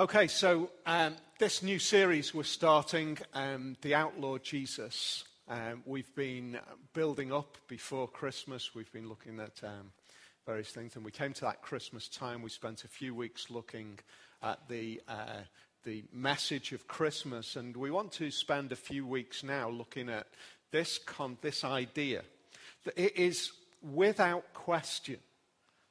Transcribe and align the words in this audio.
Okay, 0.00 0.28
so 0.28 0.70
um, 0.86 1.16
this 1.40 1.60
new 1.60 1.80
series 1.80 2.32
we're 2.32 2.44
starting, 2.44 3.18
um, 3.34 3.76
The 3.82 3.96
Outlaw 3.96 4.38
Jesus. 4.38 5.24
Um, 5.48 5.82
we've 5.86 6.14
been 6.14 6.56
building 6.94 7.32
up 7.32 7.58
before 7.66 8.06
Christmas. 8.06 8.76
We've 8.76 8.92
been 8.92 9.08
looking 9.08 9.40
at 9.40 9.60
um, 9.64 9.90
various 10.46 10.68
things, 10.68 10.94
and 10.94 11.04
we 11.04 11.10
came 11.10 11.32
to 11.32 11.40
that 11.40 11.62
Christmas 11.62 12.06
time. 12.06 12.42
We 12.42 12.48
spent 12.48 12.84
a 12.84 12.88
few 12.88 13.12
weeks 13.12 13.50
looking 13.50 13.98
at 14.40 14.68
the, 14.68 15.00
uh, 15.08 15.40
the 15.82 16.04
message 16.12 16.70
of 16.70 16.86
Christmas, 16.86 17.56
and 17.56 17.76
we 17.76 17.90
want 17.90 18.12
to 18.12 18.30
spend 18.30 18.70
a 18.70 18.76
few 18.76 19.04
weeks 19.04 19.42
now 19.42 19.68
looking 19.68 20.08
at 20.08 20.28
this, 20.70 20.98
con- 20.98 21.38
this 21.42 21.64
idea 21.64 22.22
that 22.84 22.96
it 22.96 23.16
is 23.16 23.50
without 23.82 24.54
question 24.54 25.18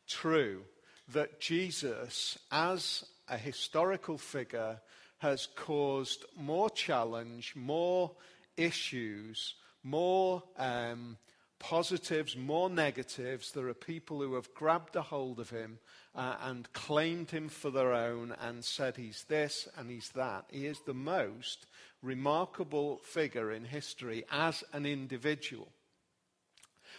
true 0.08 0.62
that 1.10 1.42
Jesus, 1.42 2.40
as 2.54 3.04
a 3.30 3.38
historical 3.38 4.18
figure 4.18 4.80
has 5.20 5.48
caused 5.56 6.26
more 6.36 6.70
challenge, 6.70 7.54
more 7.56 8.12
issues, 8.56 9.56
more 9.84 10.44
um, 10.58 11.18
positives, 11.60 12.36
more 12.36 12.70
negatives. 12.70 13.52
There 13.52 13.68
are 13.68 13.74
people 13.74 14.22
who 14.22 14.36
have 14.36 14.54
grabbed 14.54 14.96
a 14.96 15.02
hold 15.02 15.40
of 15.40 15.50
him 15.50 15.80
uh, 16.16 16.36
and 16.42 16.72
claimed 16.74 17.32
him 17.32 17.50
for 17.50 17.72
their 17.72 17.94
own 17.94 18.36
and 18.42 18.64
said 18.64 18.96
he's 18.96 19.24
this 19.28 19.68
and 19.78 19.90
he's 19.90 20.10
that. 20.10 20.46
He 20.50 20.66
is 20.66 20.80
the 20.86 20.94
most 20.94 21.66
remarkable 22.02 22.98
figure 22.98 23.52
in 23.52 23.66
history 23.66 24.24
as 24.32 24.64
an 24.74 24.86
individual. 24.86 25.70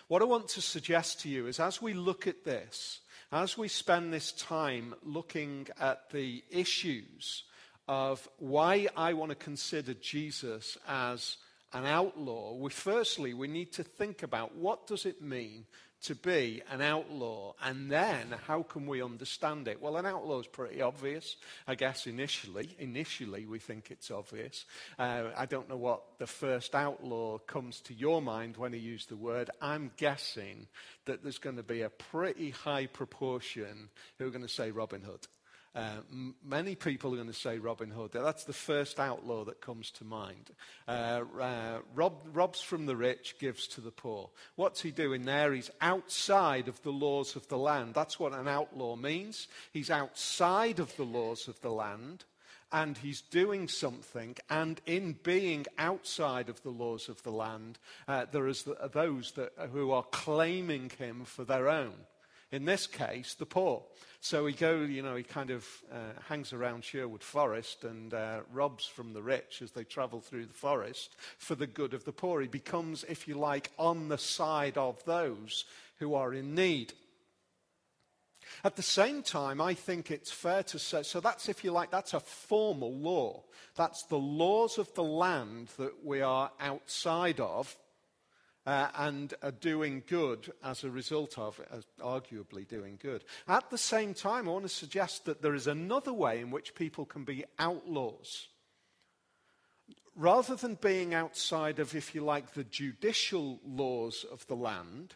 What 0.08 0.22
I 0.22 0.26
want 0.26 0.48
to 0.48 0.62
suggest 0.62 1.20
to 1.20 1.28
you 1.28 1.46
is 1.46 1.60
as 1.60 1.82
we 1.82 1.92
look 1.92 2.26
at 2.26 2.44
this, 2.44 3.00
as 3.30 3.58
we 3.58 3.68
spend 3.68 4.12
this 4.12 4.32
time 4.32 4.94
looking 5.04 5.68
at 5.78 6.10
the 6.10 6.42
issues 6.50 7.44
of 7.86 8.26
why 8.38 8.88
I 8.96 9.12
want 9.12 9.30
to 9.30 9.34
consider 9.34 9.94
Jesus 9.94 10.78
as 10.86 11.36
an 11.72 11.84
outlaw, 11.84 12.54
we 12.54 12.70
firstly 12.70 13.34
we 13.34 13.48
need 13.48 13.72
to 13.72 13.84
think 13.84 14.22
about 14.22 14.56
what 14.56 14.86
does 14.86 15.04
it 15.04 15.20
mean 15.20 15.66
to 16.02 16.14
be 16.14 16.62
an 16.70 16.80
outlaw 16.80 17.52
and 17.62 17.90
then 17.90 18.34
how 18.46 18.62
can 18.62 18.86
we 18.86 19.02
understand 19.02 19.68
it? 19.68 19.80
Well 19.82 19.96
an 19.96 20.06
outlaw 20.06 20.40
is 20.40 20.46
pretty 20.46 20.80
obvious 20.80 21.36
i 21.66 21.74
guess 21.74 22.06
initially. 22.06 22.76
Initially 22.78 23.46
we 23.46 23.58
think 23.58 23.90
it's 23.90 24.10
obvious. 24.10 24.64
Uh, 24.98 25.24
i 25.36 25.46
don't 25.46 25.68
know 25.68 25.76
what 25.76 26.02
the 26.18 26.26
first 26.26 26.74
outlaw 26.74 27.38
comes 27.38 27.80
to 27.82 27.94
your 27.94 28.22
mind 28.22 28.56
when 28.56 28.72
you 28.72 28.78
use 28.78 29.06
the 29.06 29.16
word. 29.16 29.50
I'm 29.60 29.90
guessing 29.96 30.66
that 31.06 31.22
there's 31.22 31.38
going 31.38 31.56
to 31.56 31.62
be 31.62 31.82
a 31.82 31.90
pretty 31.90 32.50
high 32.50 32.86
proportion 32.86 33.88
who 34.18 34.26
are 34.26 34.30
going 34.30 34.42
to 34.42 34.48
say 34.48 34.70
robin 34.70 35.02
hood 35.02 35.26
uh, 35.74 36.00
m- 36.10 36.34
many 36.44 36.74
people 36.74 37.12
are 37.12 37.16
going 37.16 37.28
to 37.28 37.34
say 37.34 37.58
Robin 37.58 37.90
Hood. 37.90 38.10
That's 38.12 38.44
the 38.44 38.52
first 38.52 38.98
outlaw 38.98 39.44
that 39.44 39.60
comes 39.60 39.90
to 39.92 40.04
mind. 40.04 40.50
Uh, 40.86 41.22
uh, 41.40 41.78
rob, 41.94 42.14
robs 42.32 42.60
from 42.60 42.86
the 42.86 42.96
rich, 42.96 43.36
gives 43.38 43.66
to 43.68 43.80
the 43.80 43.90
poor. 43.90 44.30
What's 44.56 44.80
he 44.80 44.90
doing 44.90 45.24
there? 45.24 45.52
He's 45.52 45.70
outside 45.80 46.68
of 46.68 46.82
the 46.82 46.92
laws 46.92 47.36
of 47.36 47.46
the 47.48 47.58
land. 47.58 47.94
That's 47.94 48.18
what 48.18 48.32
an 48.32 48.48
outlaw 48.48 48.96
means. 48.96 49.48
He's 49.72 49.90
outside 49.90 50.78
of 50.78 50.96
the 50.96 51.04
laws 51.04 51.48
of 51.48 51.60
the 51.60 51.72
land. 51.72 52.24
And 52.70 52.98
he's 52.98 53.22
doing 53.22 53.66
something, 53.66 54.36
and 54.50 54.78
in 54.84 55.16
being 55.22 55.64
outside 55.78 56.50
of 56.50 56.62
the 56.62 56.68
laws 56.68 57.08
of 57.08 57.22
the 57.22 57.30
land, 57.30 57.78
uh, 58.06 58.26
there 58.30 58.46
is 58.46 58.64
the, 58.64 58.90
those 58.92 59.32
that, 59.36 59.52
who 59.72 59.90
are 59.90 60.02
claiming 60.02 60.90
him 60.98 61.24
for 61.24 61.44
their 61.44 61.70
own. 61.70 61.94
In 62.50 62.64
this 62.64 62.86
case, 62.86 63.34
the 63.34 63.46
poor. 63.46 63.82
So 64.20 64.46
he 64.46 64.54
go, 64.54 64.80
you 64.80 65.02
know, 65.02 65.16
he 65.16 65.22
kind 65.22 65.50
of 65.50 65.66
uh, 65.92 66.20
hangs 66.28 66.52
around 66.52 66.82
Sherwood 66.82 67.22
Forest 67.22 67.84
and 67.84 68.12
uh, 68.12 68.40
robs 68.52 68.86
from 68.86 69.12
the 69.12 69.22
rich 69.22 69.60
as 69.62 69.72
they 69.72 69.84
travel 69.84 70.20
through 70.20 70.46
the 70.46 70.54
forest 70.54 71.14
for 71.36 71.54
the 71.54 71.66
good 71.66 71.94
of 71.94 72.04
the 72.04 72.12
poor. 72.12 72.40
He 72.40 72.48
becomes, 72.48 73.04
if 73.04 73.28
you 73.28 73.38
like, 73.38 73.70
on 73.78 74.08
the 74.08 74.18
side 74.18 74.78
of 74.78 75.04
those 75.04 75.66
who 75.98 76.14
are 76.14 76.32
in 76.32 76.54
need. 76.54 76.94
At 78.64 78.76
the 78.76 78.82
same 78.82 79.22
time, 79.22 79.60
I 79.60 79.74
think 79.74 80.10
it's 80.10 80.32
fair 80.32 80.62
to 80.64 80.78
say, 80.78 81.02
so 81.02 81.20
that's, 81.20 81.48
if 81.48 81.62
you 81.62 81.70
like, 81.70 81.90
that's 81.90 82.14
a 82.14 82.20
formal 82.20 82.94
law. 82.94 83.44
That's 83.76 84.04
the 84.04 84.18
laws 84.18 84.78
of 84.78 84.92
the 84.94 85.04
land 85.04 85.68
that 85.76 86.04
we 86.04 86.22
are 86.22 86.50
outside 86.58 87.40
of 87.40 87.76
uh, 88.68 88.90
and 88.98 89.32
are 89.42 89.50
doing 89.50 90.02
good 90.06 90.52
as 90.62 90.84
a 90.84 90.90
result 90.90 91.38
of 91.38 91.58
arguably 92.02 92.68
doing 92.68 92.98
good. 93.00 93.24
At 93.48 93.70
the 93.70 93.78
same 93.78 94.12
time, 94.12 94.46
I 94.46 94.52
want 94.52 94.64
to 94.64 94.68
suggest 94.68 95.24
that 95.24 95.40
there 95.40 95.54
is 95.54 95.66
another 95.66 96.12
way 96.12 96.40
in 96.40 96.50
which 96.50 96.74
people 96.74 97.06
can 97.06 97.24
be 97.24 97.46
outlaws. 97.58 98.48
Rather 100.14 100.54
than 100.54 100.74
being 100.74 101.14
outside 101.14 101.78
of, 101.78 101.94
if 101.94 102.14
you 102.14 102.22
like, 102.22 102.52
the 102.52 102.64
judicial 102.64 103.58
laws 103.64 104.26
of 104.30 104.46
the 104.48 104.56
land, 104.56 105.14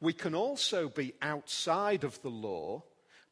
we 0.00 0.14
can 0.14 0.34
also 0.34 0.88
be 0.88 1.12
outside 1.20 2.04
of 2.04 2.22
the 2.22 2.30
law 2.30 2.84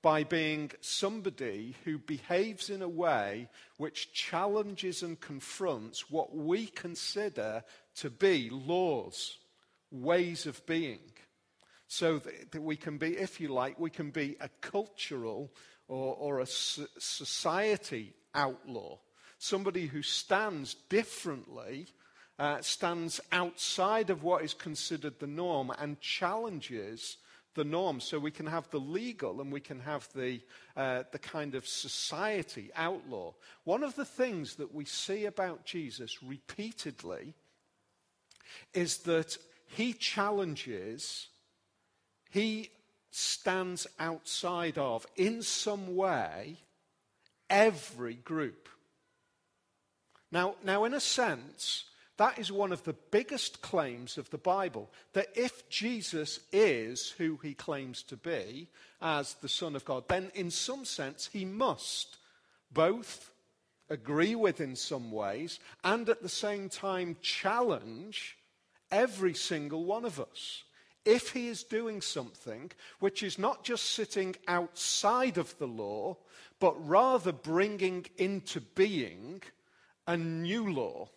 by 0.03 0.23
being 0.23 0.71
somebody 0.83 1.77
who 1.87 1.97
behaves 1.97 2.69
in 2.69 2.83
a 2.83 2.89
way 2.89 3.49
which 3.79 4.13
challenges 4.13 5.03
and 5.03 5.19
confronts 5.19 6.11
what 6.11 6.37
we 6.37 6.67
consider 6.67 7.65
to 7.95 8.11
be 8.11 8.51
laws 8.51 9.39
ways 9.93 10.47
of 10.47 10.65
being. 10.67 11.01
So 11.87 12.21
that, 12.51 12.63
we 12.63 12.77
can 12.77 12.97
be, 12.97 13.19
if 13.19 13.41
you 13.41 13.49
like, 13.49 13.79
we 13.79 13.91
can 13.91 14.11
be 14.11 14.37
a 14.41 14.49
cultural 14.61 15.53
or, 15.89 16.15
or 16.15 16.41
a 16.41 16.47
society 16.47 18.15
outlaw. 18.35 18.99
Somebody 19.39 19.87
who 19.87 20.03
stands 20.03 20.75
differently, 20.89 21.89
uh, 22.39 22.63
stands 22.63 23.21
outside 23.31 24.09
of 24.09 24.23
what 24.23 24.43
is 24.43 24.55
considered 24.55 25.19
the 25.21 25.27
norm 25.27 25.71
and 25.79 26.01
challenges 26.01 27.19
the 27.55 27.65
norm. 27.65 28.01
So 28.01 28.19
we 28.19 28.31
can 28.31 28.47
have 28.47 28.71
the 28.71 28.81
legal 28.81 29.41
and 29.41 29.53
we 29.53 29.61
can 29.61 29.81
have 29.81 30.09
the, 30.15 30.41
uh, 30.77 31.03
the 31.13 31.19
kind 31.19 31.55
of 31.55 31.67
society 31.67 32.71
outlaw. 32.75 33.35
One 33.65 33.83
of 33.83 33.95
the 33.97 34.05
things 34.05 34.55
that 34.57 34.75
we 34.75 34.87
see 34.87 35.27
about 35.27 35.67
Jesus 35.67 36.23
repeatedly 36.23 37.35
is 38.73 38.99
that 38.99 39.37
he 39.73 39.93
challenges, 39.93 41.29
he 42.31 42.71
stands 43.11 43.87
outside 43.99 44.79
of, 44.79 45.07
in 45.17 45.43
some 45.43 45.97
way, 45.97 46.59
every 47.49 48.15
group. 48.15 48.69
Now, 50.31 50.57
now, 50.65 50.85
in 50.85 50.95
a 50.95 51.01
sense, 51.01 51.85
that 52.17 52.39
is 52.39 52.53
one 52.53 52.73
of 52.73 52.85
the 52.85 52.95
biggest 53.11 53.63
claims 53.63 54.19
of 54.19 54.31
the 54.31 54.39
Bible 54.39 54.91
that 55.13 55.29
if 55.35 55.69
Jesus 55.69 56.41
is 56.53 57.11
who 57.19 57.39
he 57.43 57.55
claims 57.55 58.03
to 58.05 58.17
be 58.17 58.69
as 59.01 59.35
the 59.35 59.49
Son 59.49 59.75
of 59.75 59.85
God, 59.85 60.05
then 60.09 60.31
in 60.35 60.51
some 60.51 60.85
sense 60.85 61.29
he 61.33 61.45
must 61.45 62.19
both 62.71 63.31
agree 63.91 64.35
with 64.35 64.61
in 64.61 64.77
some 64.77 65.11
ways 65.11 65.59
and 65.85 66.09
at 66.09 66.23
the 66.23 66.29
same 66.29 66.69
time 66.69 67.17
challenge 67.21 68.39
every 68.93 69.35
single 69.35 69.85
one 69.85 70.05
of 70.05 70.21
us. 70.21 70.63
If 71.05 71.31
he 71.31 71.49
is 71.49 71.65
doing 71.65 72.01
something 72.01 72.71
which 73.01 73.25
is 73.25 73.39
not 73.39 73.65
just 73.65 73.91
sitting 73.91 74.37
outside 74.47 75.37
of 75.37 75.59
the 75.59 75.67
law, 75.67 76.17
but 76.61 76.89
rather 76.89 77.33
bringing 77.33 78.07
into 78.19 78.61
being 78.61 79.43
a 80.07 80.17
new 80.17 80.73
law 80.73 81.09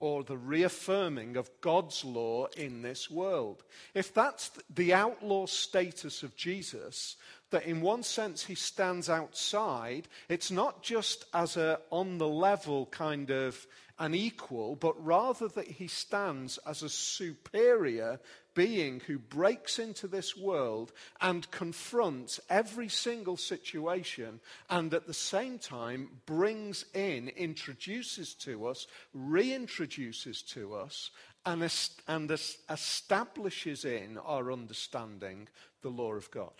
or 0.00 0.24
the 0.24 0.36
reaffirming 0.36 1.36
of 1.36 1.50
God's 1.60 2.04
law 2.04 2.46
in 2.56 2.82
this 2.82 3.10
world. 3.10 3.62
If 3.94 4.12
that's 4.12 4.50
the 4.74 4.94
outlaw 4.94 5.46
status 5.46 6.22
of 6.22 6.34
Jesus, 6.34 7.16
that 7.52 7.64
in 7.64 7.80
one 7.80 8.02
sense 8.02 8.44
he 8.44 8.54
stands 8.54 9.08
outside, 9.08 10.08
it's 10.28 10.50
not 10.50 10.82
just 10.82 11.24
as 11.32 11.56
a 11.56 11.78
on 11.90 12.18
the 12.18 12.28
level 12.28 12.86
kind 12.86 13.30
of 13.30 13.66
an 13.98 14.14
equal, 14.14 14.74
but 14.74 15.02
rather 15.04 15.46
that 15.48 15.68
he 15.68 15.86
stands 15.86 16.58
as 16.66 16.82
a 16.82 16.88
superior 16.88 18.18
being 18.54 19.00
who 19.06 19.18
breaks 19.18 19.78
into 19.78 20.08
this 20.08 20.36
world 20.36 20.92
and 21.20 21.50
confronts 21.50 22.40
every 22.50 22.88
single 22.88 23.36
situation 23.36 24.40
and 24.68 24.92
at 24.92 25.06
the 25.06 25.14
same 25.14 25.58
time 25.58 26.08
brings 26.26 26.84
in, 26.94 27.28
introduces 27.28 28.34
to 28.34 28.66
us, 28.66 28.86
reintroduces 29.16 30.44
to 30.48 30.74
us, 30.74 31.10
and, 31.46 31.62
est- 31.62 32.02
and 32.08 32.30
es- 32.30 32.58
establishes 32.68 33.84
in 33.84 34.18
our 34.18 34.50
understanding 34.50 35.48
the 35.82 35.88
law 35.88 36.12
of 36.12 36.30
God. 36.30 36.52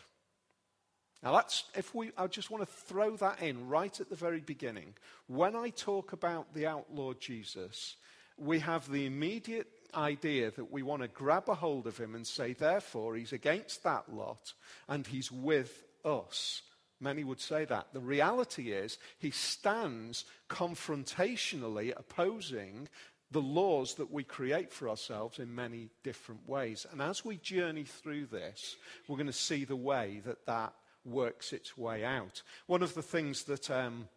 Now, 1.23 1.33
that's, 1.33 1.65
if 1.77 1.95
we, 1.95 2.11
I 2.17 2.27
just 2.27 2.51
want 2.51 2.67
to 2.67 2.73
throw 2.73 3.17
that 3.17 3.43
in 3.43 3.69
right 3.69 4.01
at 4.01 4.11
the 4.11 4.17
very 4.17 4.41
beginning. 4.41 4.95
When 5.29 5.55
I 5.55 5.71
talk 5.71 6.13
about 6.13 6.53
the 6.53 6.67
outlaw 6.67 7.13
Jesus, 7.13 7.97
we 8.37 8.59
have 8.59 8.91
the 8.91 9.07
immediate 9.07 9.69
idea 9.95 10.51
that 10.51 10.73
we 10.73 10.83
want 10.83 11.03
to 11.03 11.09
grab 11.09 11.49
a 11.49 11.55
hold 11.55 11.87
of 11.87 11.97
him 11.97 12.15
and 12.15 12.27
say, 12.27 12.55
therefore, 12.55 13.15
he's 13.15 13.33
against 13.33 13.85
that 13.85 14.13
lot 14.13 14.53
and 14.89 15.07
he's 15.07 15.31
with 15.31 15.85
us 16.05 16.63
Many 17.03 17.25
would 17.25 17.41
say 17.41 17.65
that. 17.65 17.89
The 17.93 18.01
reality 18.01 18.71
is, 18.71 18.97
he 19.19 19.33
stands 19.33 20.25
confrontationally 20.49 21.93
opposing 21.97 22.89
the 23.33 23.41
laws 23.41 23.95
that 23.95 24.13
we 24.13 24.23
create 24.23 24.73
for 24.73 24.89
ourselves 24.89 25.41
in 25.41 25.53
many 25.53 25.89
different 26.05 26.49
ways. 26.49 26.87
And 26.93 27.03
as 27.03 27.25
we 27.25 27.39
journey 27.39 27.83
through 27.83 28.27
this, 28.27 28.77
we're 29.09 29.17
going 29.17 29.27
to 29.27 29.33
see 29.33 29.65
the 29.65 29.75
way 29.75 30.21
that 30.25 30.47
that 30.47 30.75
works 31.04 31.52
its 31.52 31.76
way 31.76 32.04
out. 32.04 32.43
One 32.66 32.82
of 32.82 32.94
the 32.94 33.02
things 33.02 33.44
that, 33.44 33.70
um, 33.70 34.08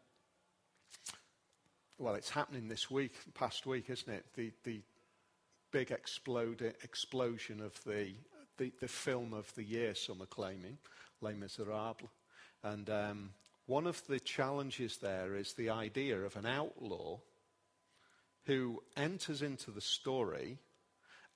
well, 1.98 2.16
it's 2.16 2.30
happening 2.30 2.68
this 2.68 2.92
week, 2.92 3.14
past 3.34 3.66
week, 3.66 3.90
isn't 3.90 4.12
it? 4.12 4.26
The, 4.36 4.52
the 4.64 4.82
big 5.72 5.92
explode, 5.92 6.62
explosion 6.84 7.62
of 7.62 7.74
the, 7.86 8.14
the, 8.58 8.72
the 8.80 8.88
film 8.88 9.34
of 9.34 9.54
the 9.56 9.64
year, 9.64 9.96
some 9.96 10.22
are 10.22 10.28
claiming, 10.28 10.78
Les 11.22 11.34
Miserables. 11.34 12.10
And 12.64 12.90
um, 12.90 13.30
one 13.66 13.88
of 13.88 14.06
the 14.08 14.20
challenges 14.20 14.98
there 14.98 15.36
is 15.36 15.54
the 15.54 15.70
idea 15.70 16.20
of 16.20 16.36
an 16.36 16.46
outlaw 16.46 17.20
who 18.46 18.84
enters 18.96 19.42
into 19.42 19.72
the 19.72 19.82
story, 19.82 20.60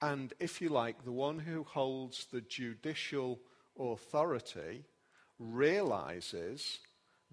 and 0.02 0.34
if 0.40 0.62
you 0.62 0.70
like, 0.70 1.04
the 1.04 1.12
one 1.12 1.40
who 1.40 1.64
holds 1.64 2.28
the 2.32 2.42
judicial 2.42 3.40
authority 3.80 4.84
realizes 5.40 6.80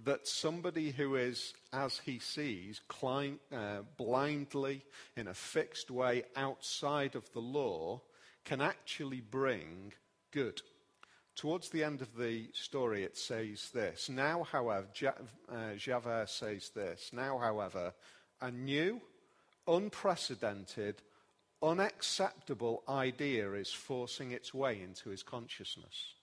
that 0.05 0.29
somebody 0.29 0.91
who 0.91 1.17
is, 1.17 1.55
as 1.73 1.99
he 1.99 2.19
sees, 2.19 2.81
uh, 3.03 3.83
blindly, 3.97 4.83
in 5.17 5.29
a 5.29 5.35
fixed 5.35 5.91
way, 5.91 6.25
outside 6.37 7.15
of 7.15 7.31
the 7.33 7.41
law, 7.41 8.01
can 8.45 8.61
actually 8.61 9.21
bring 9.21 9.93
good. 10.33 10.61
Towards 11.35 11.71
the 11.71 11.85
end 11.85 12.01
of 12.03 12.17
the 12.17 12.49
story, 12.53 13.05
it 13.05 13.17
says 13.17 13.71
this. 13.73 14.09
Now, 14.09 14.43
however, 14.45 14.87
uh, 15.49 15.75
Javert 15.77 16.31
says 16.31 16.71
this. 16.75 17.11
Now, 17.13 17.39
however, 17.39 17.93
a 18.41 18.51
new, 18.51 19.01
unprecedented, 19.67 21.03
unacceptable 21.63 22.83
idea 22.89 23.53
is 23.53 23.73
forcing 23.73 24.33
its 24.33 24.53
way 24.53 24.81
into 24.81 25.11
his 25.11 25.23
consciousness 25.23 26.16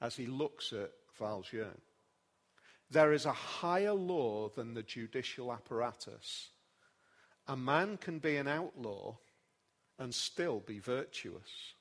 as 0.00 0.16
he 0.16 0.26
looks 0.26 0.72
at 0.72 0.90
Valjean. 1.18 1.80
There 2.90 3.12
is 3.12 3.26
a 3.26 3.32
higher 3.32 3.92
law 3.92 4.48
than 4.48 4.74
the 4.74 4.82
judicial 4.82 5.52
apparatus. 5.52 6.50
A 7.46 7.56
man 7.56 7.96
can 7.96 8.18
be 8.18 8.36
an 8.36 8.48
outlaw 8.48 9.16
and 9.98 10.14
still 10.14 10.60
be 10.60 10.78
virtuous. 10.78 11.74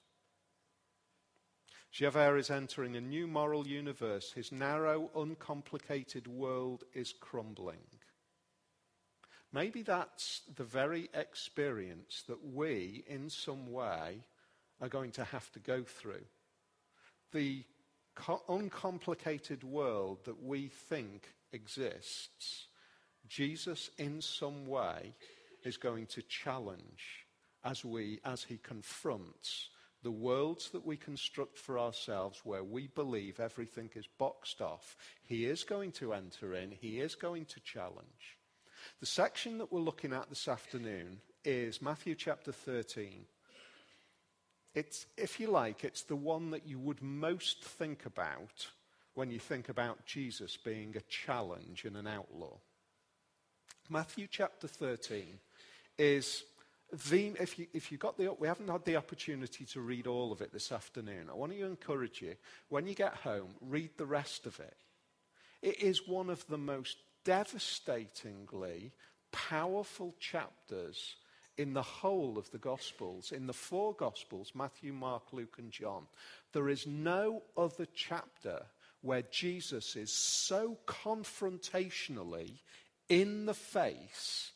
Javert 1.92 2.38
is 2.38 2.50
entering 2.50 2.95
a 2.95 3.01
new 3.01 3.27
moral 3.27 3.68
universe. 3.68 4.31
His 4.31 4.51
narrow, 4.51 5.12
uncomplicated 5.16 6.27
world 6.27 6.83
is 6.94 7.13
crumbling. 7.13 7.86
Maybe 9.51 9.83
that's 9.83 10.42
the 10.56 10.63
very 10.63 11.09
experience 11.13 12.24
that 12.27 12.44
we, 12.44 13.04
in 13.06 13.30
some 13.30 13.71
way, 13.71 14.24
are 14.81 14.89
going 14.89 15.12
to 15.12 15.24
have 15.24 15.51
to 15.51 15.59
go 15.59 15.83
through. 15.83 16.25
The 17.31 17.63
uncomplicated 18.48 19.63
world 19.63 20.19
that 20.25 20.44
we 20.44 20.68
think 20.68 21.33
exists, 21.51 22.68
Jesus, 23.27 23.89
in 23.98 24.21
some 24.21 24.68
way, 24.68 25.13
is 25.63 25.77
going 25.77 26.06
to 26.07 26.21
challenge 26.24 27.25
as, 27.63 27.86
we, 27.86 28.19
as 28.25 28.44
he 28.44 28.57
confronts 28.57 29.69
the 30.04 30.12
worlds 30.12 30.69
that 30.71 30.86
we 30.86 30.98
construct 30.98 31.57
for 31.57 31.80
ourselves 31.80 32.42
where 32.44 32.63
we 32.63 32.88
believe 32.88 33.39
everything 33.39 33.89
is 33.95 34.07
boxed 34.18 34.62
off, 34.62 34.98
he 35.24 35.45
is 35.45 35.63
going 35.63 35.94
to 35.94 36.13
enter 36.13 36.54
in, 36.54 36.71
he 36.71 37.00
is 37.00 37.16
going 37.16 37.45
to 37.45 37.59
challenge. 37.62 38.38
The 39.00 39.06
section 39.06 39.57
that 39.59 39.71
we're 39.71 39.80
looking 39.80 40.12
at 40.12 40.27
this 40.27 40.48
afternoon 40.50 41.21
is 41.45 41.81
Matthew 41.81 42.16
chapter 42.16 42.51
13. 42.51 43.25
It's, 44.74 45.06
if 45.18 45.40
you 45.40 45.50
like, 45.52 45.84
it's 45.84 46.04
the 46.04 46.16
one 46.16 46.52
that 46.52 46.68
you 46.68 46.80
would 46.80 47.02
most 47.02 47.64
think 47.64 48.06
about 48.06 48.68
when 49.14 49.30
you 49.30 49.40
think 49.40 49.70
about 49.70 50.06
Jesus 50.06 50.58
being 50.58 50.96
a 50.98 51.02
challenge 51.02 51.86
and 51.86 51.96
an 51.96 52.08
outlaw. 52.08 52.58
Matthew 53.90 54.28
chapter 54.30 54.68
13 54.68 55.40
is 56.00 56.44
the, 57.10 57.34
if, 57.40 57.60
you, 57.60 57.68
if 57.74 57.92
you 57.92 57.98
got 57.98 58.18
the, 58.18 58.34
we 58.40 58.48
haven't 58.48 58.70
had 58.70 58.86
the 58.86 58.96
opportunity 58.96 59.66
to 59.66 59.81
read 59.81 60.08
all 60.08 60.31
of 60.31 60.42
it 60.42 60.52
this 60.52 60.72
afternoon. 60.72 61.30
I 61.30 61.36
want 61.36 61.52
to 61.52 61.66
encourage 61.66 62.22
you, 62.22 62.36
when 62.69 62.88
you 62.88 62.96
get 62.96 63.14
home, 63.16 63.50
read 63.62 63.92
the 63.98 64.06
rest 64.06 64.48
of 64.48 64.60
it. 64.60 64.78
It 65.62 65.81
is 65.81 66.08
one 66.08 66.30
of 66.30 66.46
the 66.48 66.58
most 66.58 66.98
devastatingly 67.24 68.92
powerful 69.31 70.16
chapters 70.19 71.16
in 71.58 71.74
the 71.74 71.82
whole 71.82 72.38
of 72.38 72.50
the 72.52 72.58
Gospels. 72.58 73.32
In 73.32 73.48
the 73.48 73.54
four 73.54 73.94
Gospels, 73.94 74.52
Matthew, 74.56 74.94
Mark, 74.94 75.32
Luke, 75.32 75.56
and 75.58 75.72
John, 75.72 76.08
there 76.52 76.70
is 76.70 76.88
no 76.88 77.44
other 77.56 77.88
chapter 77.94 78.64
where 79.02 79.24
Jesus 79.24 79.96
is 79.96 80.12
so 80.12 80.78
confrontationally 80.88 82.60
in 83.10 83.46
the 83.46 83.54
face 83.54 84.52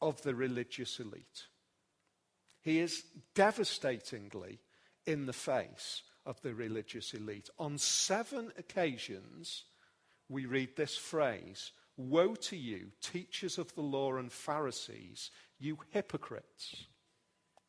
of 0.00 0.22
the 0.22 0.34
religious 0.34 1.00
elite. 1.00 1.46
He 2.62 2.80
is 2.80 3.04
devastatingly 3.34 4.60
in 5.06 5.26
the 5.26 5.32
face 5.32 6.02
of 6.26 6.40
the 6.42 6.54
religious 6.54 7.14
elite. 7.14 7.48
On 7.58 7.78
seven 7.78 8.52
occasions, 8.58 9.64
we 10.28 10.44
read 10.44 10.76
this 10.76 10.96
phrase 10.96 11.72
Woe 11.96 12.36
to 12.36 12.56
you, 12.56 12.92
teachers 13.00 13.58
of 13.58 13.74
the 13.74 13.80
law 13.80 14.16
and 14.16 14.30
Pharisees, 14.30 15.32
you 15.58 15.78
hypocrites. 15.90 16.84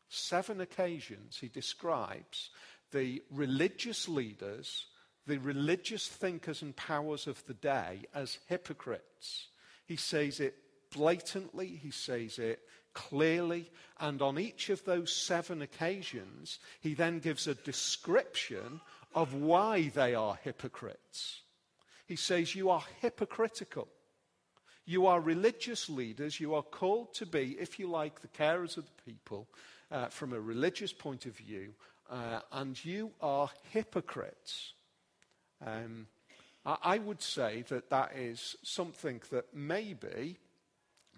Seven 0.09 0.61
occasions 0.61 1.37
he 1.39 1.47
describes 1.47 2.49
the 2.91 3.21
religious 3.31 4.07
leaders, 4.07 4.85
the 5.27 5.37
religious 5.37 6.07
thinkers 6.07 6.61
and 6.61 6.75
powers 6.75 7.27
of 7.27 7.45
the 7.45 7.53
day 7.53 8.01
as 8.13 8.39
hypocrites. 8.47 9.47
He 9.85 9.95
says 9.95 10.39
it 10.39 10.55
blatantly, 10.91 11.79
he 11.81 11.91
says 11.91 12.39
it 12.39 12.61
clearly, 12.93 13.69
and 13.99 14.21
on 14.21 14.39
each 14.39 14.69
of 14.69 14.83
those 14.83 15.15
seven 15.15 15.61
occasions, 15.61 16.59
he 16.81 16.93
then 16.93 17.19
gives 17.19 17.47
a 17.47 17.53
description 17.53 18.81
of 19.13 19.33
why 19.33 19.89
they 19.93 20.15
are 20.15 20.39
hypocrites. 20.43 21.41
He 22.05 22.15
says, 22.15 22.55
You 22.55 22.69
are 22.69 22.83
hypocritical. 23.01 23.87
You 24.85 25.07
are 25.07 25.19
religious 25.19 25.89
leaders. 25.89 26.39
You 26.39 26.55
are 26.55 26.63
called 26.63 27.13
to 27.15 27.25
be, 27.25 27.57
if 27.59 27.79
you 27.79 27.87
like, 27.87 28.21
the 28.21 28.27
carers 28.27 28.77
of 28.77 28.85
the 28.85 29.11
people 29.11 29.47
uh, 29.91 30.07
from 30.07 30.33
a 30.33 30.39
religious 30.39 30.93
point 30.93 31.25
of 31.25 31.35
view, 31.35 31.73
uh, 32.09 32.39
and 32.51 32.83
you 32.83 33.11
are 33.21 33.49
hypocrites. 33.71 34.73
Um, 35.65 36.07
I, 36.65 36.77
I 36.83 36.97
would 36.97 37.21
say 37.21 37.63
that 37.69 37.89
that 37.89 38.15
is 38.15 38.55
something 38.63 39.21
that 39.31 39.53
maybe 39.53 40.37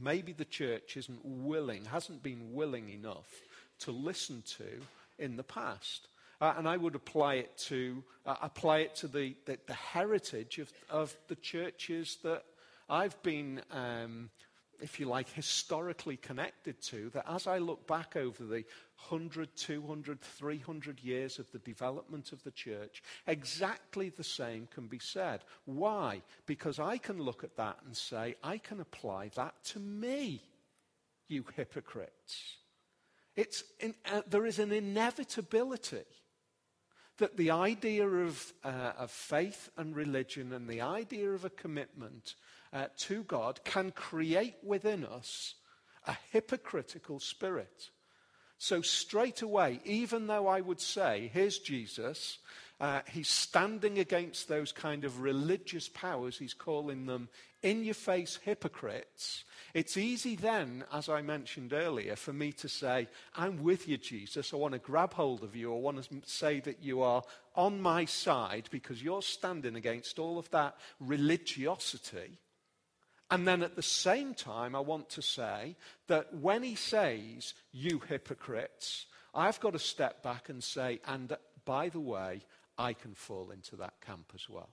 maybe 0.01 0.33
the 0.33 0.45
church 0.45 0.97
isn't 0.97 1.23
willing, 1.23 1.85
hasn't 1.85 2.23
been 2.23 2.53
willing 2.53 2.89
enough 2.89 3.29
to 3.79 3.91
listen 3.91 4.43
to 4.57 4.81
in 5.19 5.37
the 5.37 5.43
past. 5.43 6.07
Uh, 6.39 6.53
and 6.57 6.67
I 6.67 6.75
would 6.75 6.95
apply 6.95 7.35
it 7.35 7.55
to, 7.69 8.03
uh, 8.25 8.35
apply 8.41 8.79
it 8.79 8.95
to 8.97 9.07
the, 9.07 9.35
the, 9.45 9.59
the, 9.67 9.75
heritage 9.75 10.57
of, 10.57 10.73
of 10.89 11.15
the 11.27 11.35
churches 11.35 12.17
that 12.23 12.43
I've 12.91 13.21
been 13.23 13.61
um, 13.71 14.29
if 14.81 14.99
you 14.99 15.05
like, 15.05 15.29
historically 15.31 16.17
connected 16.17 16.81
to, 16.81 17.09
that 17.11 17.25
as 17.29 17.47
I 17.47 17.59
look 17.59 17.87
back 17.87 18.15
over 18.15 18.43
the 18.43 18.65
100, 19.09 19.55
200, 19.55 20.19
300 20.19 20.99
years 21.01 21.39
of 21.39 21.51
the 21.51 21.59
development 21.59 22.31
of 22.31 22.43
the 22.43 22.51
church, 22.51 23.03
exactly 23.27 24.09
the 24.09 24.23
same 24.23 24.67
can 24.73 24.87
be 24.87 24.99
said. 24.99 25.41
Why? 25.65 26.21
Because 26.45 26.79
I 26.79 26.97
can 26.97 27.21
look 27.21 27.43
at 27.43 27.57
that 27.57 27.77
and 27.85 27.95
say, 27.95 28.35
I 28.43 28.57
can 28.57 28.79
apply 28.79 29.29
that 29.35 29.53
to 29.65 29.79
me, 29.79 30.41
you 31.27 31.45
hypocrites. 31.55 32.57
It's 33.35 33.63
in, 33.79 33.95
uh, 34.11 34.21
there 34.27 34.45
is 34.45 34.59
an 34.59 34.71
inevitability 34.71 36.03
that 37.17 37.37
the 37.37 37.51
idea 37.51 38.07
of, 38.07 38.51
uh, 38.63 38.93
of 38.97 39.11
faith 39.11 39.69
and 39.77 39.95
religion 39.95 40.51
and 40.53 40.67
the 40.67 40.81
idea 40.81 41.29
of 41.29 41.45
a 41.45 41.49
commitment 41.49 42.35
uh, 42.73 42.87
to 42.97 43.23
God 43.23 43.63
can 43.63 43.91
create 43.91 44.55
within 44.63 45.05
us 45.05 45.55
a 46.07 46.17
hypocritical 46.31 47.19
spirit. 47.19 47.89
So, 48.57 48.81
straight 48.81 49.41
away, 49.41 49.81
even 49.85 50.27
though 50.27 50.47
I 50.47 50.61
would 50.61 50.81
say, 50.81 51.29
here's 51.33 51.59
Jesus, 51.59 52.39
Uh, 52.81 53.03
he's 53.13 53.29
standing 53.29 53.99
against 53.99 54.47
those 54.47 54.73
kind 54.73 55.05
of 55.05 55.21
religious 55.21 55.87
powers. 55.87 56.39
He's 56.39 56.55
calling 56.55 57.05
them 57.05 57.29
in 57.61 57.83
your 57.83 57.93
face 57.93 58.39
hypocrites. 58.43 59.45
It's 59.75 59.97
easy 59.97 60.35
then, 60.35 60.83
as 60.91 61.07
I 61.07 61.21
mentioned 61.21 61.73
earlier, 61.73 62.15
for 62.15 62.33
me 62.33 62.51
to 62.53 62.67
say, 62.67 63.07
I'm 63.35 63.61
with 63.61 63.87
you, 63.87 63.97
Jesus. 63.99 64.51
I 64.51 64.57
want 64.57 64.73
to 64.73 64.79
grab 64.79 65.13
hold 65.13 65.43
of 65.43 65.55
you. 65.55 65.71
I 65.71 65.79
want 65.79 66.03
to 66.03 66.21
say 66.25 66.59
that 66.61 66.81
you 66.81 67.03
are 67.03 67.21
on 67.53 67.81
my 67.81 68.05
side 68.05 68.67
because 68.71 69.03
you're 69.03 69.21
standing 69.21 69.75
against 69.75 70.17
all 70.17 70.39
of 70.39 70.49
that 70.49 70.75
religiosity. 70.99 72.39
And 73.31 73.47
then 73.47 73.63
at 73.63 73.77
the 73.77 73.81
same 73.81 74.33
time, 74.33 74.75
I 74.75 74.81
want 74.81 75.09
to 75.11 75.21
say 75.21 75.77
that 76.07 76.33
when 76.35 76.63
he 76.63 76.75
says, 76.75 77.53
you 77.71 77.99
hypocrites, 77.99 79.05
I've 79.33 79.59
got 79.61 79.71
to 79.71 79.79
step 79.79 80.21
back 80.21 80.49
and 80.49 80.61
say, 80.61 80.99
and 81.07 81.35
by 81.63 81.87
the 81.87 82.01
way, 82.01 82.41
I 82.77 82.91
can 82.91 83.15
fall 83.15 83.51
into 83.51 83.77
that 83.77 83.93
camp 84.05 84.33
as 84.35 84.49
well. 84.49 84.69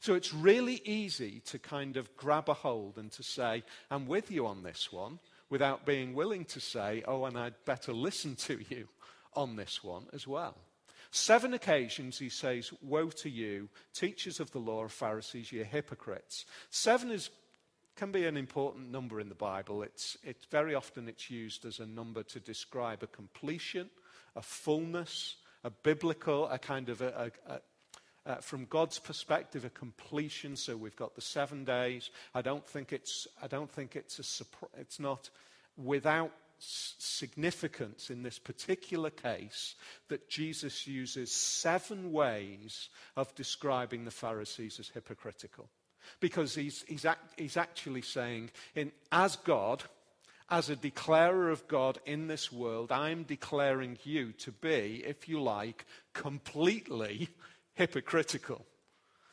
So 0.00 0.14
it's 0.14 0.34
really 0.34 0.80
easy 0.84 1.40
to 1.46 1.58
kind 1.58 1.96
of 1.96 2.16
grab 2.16 2.48
a 2.48 2.54
hold 2.54 2.96
and 2.98 3.12
to 3.12 3.22
say, 3.22 3.62
I'm 3.90 4.06
with 4.06 4.30
you 4.30 4.46
on 4.46 4.62
this 4.62 4.92
one, 4.92 5.20
without 5.48 5.86
being 5.86 6.14
willing 6.14 6.44
to 6.46 6.60
say, 6.60 7.04
oh, 7.06 7.26
and 7.26 7.38
I'd 7.38 7.64
better 7.64 7.92
listen 8.08 8.34
to 8.36 8.58
you 8.70 8.88
on 9.34 9.54
this 9.54 9.84
one 9.84 10.06
as 10.12 10.26
well. 10.26 10.56
Seven 11.14 11.52
occasions 11.52 12.18
he 12.18 12.30
says, 12.30 12.72
Woe 12.80 13.10
to 13.10 13.28
you, 13.28 13.68
teachers 13.92 14.40
of 14.40 14.50
the 14.50 14.58
law 14.58 14.84
of 14.84 14.92
Pharisees, 14.92 15.52
you 15.52 15.62
hypocrites. 15.62 16.46
Seven 16.70 17.10
is, 17.10 17.28
can 17.96 18.12
be 18.12 18.24
an 18.24 18.36
important 18.36 18.90
number 18.90 19.20
in 19.20 19.28
the 19.28 19.34
Bible. 19.34 19.82
It's, 19.82 20.16
it's 20.22 20.46
very 20.46 20.74
often 20.74 21.08
it's 21.08 21.30
used 21.30 21.64
as 21.64 21.78
a 21.78 21.86
number 21.86 22.22
to 22.22 22.40
describe 22.40 23.02
a 23.02 23.06
completion, 23.06 23.90
a 24.34 24.42
fullness, 24.42 25.36
a 25.64 25.70
biblical, 25.70 26.48
a 26.48 26.58
kind 26.58 26.88
of 26.88 27.02
a, 27.02 27.30
a, 27.46 27.60
uh, 28.24 28.36
from 28.36 28.66
God's 28.66 28.98
perspective, 28.98 29.64
a 29.64 29.70
completion. 29.70 30.56
So 30.56 30.76
we've 30.76 30.96
got 30.96 31.14
the 31.14 31.20
seven 31.20 31.64
days. 31.64 32.10
I 32.34 32.42
don't 32.42 32.66
think 32.66 32.92
it's, 32.92 33.26
I 33.42 33.46
don't 33.46 33.70
think 33.70 33.96
it's, 33.96 34.40
a, 34.40 34.44
it's 34.78 34.98
not 34.98 35.28
without 35.76 36.32
significance 36.58 38.10
in 38.10 38.22
this 38.22 38.38
particular 38.38 39.10
case 39.10 39.74
that 40.08 40.28
Jesus 40.28 40.86
uses 40.86 41.32
seven 41.32 42.12
ways 42.12 42.88
of 43.16 43.34
describing 43.34 44.04
the 44.04 44.10
Pharisees 44.10 44.78
as 44.78 44.88
hypocritical. 44.88 45.68
Because 46.20 46.54
he's, 46.54 46.84
he's, 46.88 47.04
act, 47.04 47.38
he's 47.38 47.56
actually 47.56 48.02
saying, 48.02 48.50
in, 48.74 48.92
as 49.10 49.36
God, 49.36 49.82
as 50.50 50.68
a 50.68 50.76
declarer 50.76 51.50
of 51.50 51.66
God 51.68 51.98
in 52.04 52.26
this 52.26 52.52
world, 52.52 52.92
I'm 52.92 53.22
declaring 53.22 53.98
you 54.04 54.32
to 54.32 54.52
be, 54.52 55.02
if 55.06 55.28
you 55.28 55.40
like, 55.40 55.86
completely 56.12 57.28
hypocritical. 57.74 58.64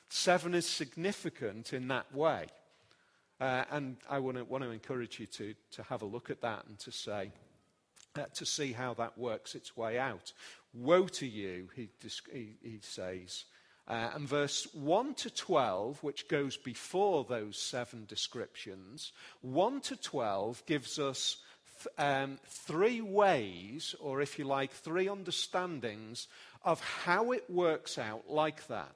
Seven 0.10 0.54
is 0.54 0.66
significant 0.66 1.74
in 1.74 1.88
that 1.90 2.14
way. 2.16 2.48
Uh, 3.40 3.64
and 3.72 3.98
I 4.10 4.20
want 4.20 4.38
to, 4.38 4.72
encourage 4.72 5.20
you 5.20 5.26
to, 5.28 5.54
to 5.72 5.84
have 5.84 6.02
a 6.02 6.06
look 6.06 6.30
at 6.30 6.42
that 6.42 6.66
and 6.68 6.78
to 6.80 6.92
say, 6.92 7.32
uh, 8.18 8.26
to 8.34 8.46
see 8.46 8.74
how 8.74 8.94
that 8.96 9.18
works 9.18 9.56
its 9.56 9.78
way 9.78 9.98
out. 9.98 10.34
Woe 10.74 11.08
to 11.08 11.28
you, 11.28 11.70
he, 11.76 11.90
he, 12.34 12.56
he 12.62 12.80
says. 12.82 13.46
Uh, 13.89 14.12
and 14.13 14.27
verse 14.27 14.67
1 14.75 15.15
to 15.15 15.31
12, 15.31 16.03
which 16.03 16.27
goes 16.27 16.58
before 16.58 17.24
those 17.24 17.58
seven 17.58 18.05
descriptions, 18.08 19.12
1 19.41 19.81
to 19.81 19.96
12 19.96 20.63
gives 20.67 21.00
us 21.00 21.38
th- 21.81 21.96
um, 21.98 22.38
three 22.46 23.01
ways, 23.01 23.96
or 24.00 24.22
if 24.22 24.38
you 24.38 24.46
like, 24.46 24.72
three 24.72 25.10
understandings 25.10 26.27
of 26.63 26.79
how 26.81 27.31
it 27.31 27.50
works 27.50 27.98
out 27.98 28.29
like 28.29 28.67
that. 28.67 28.91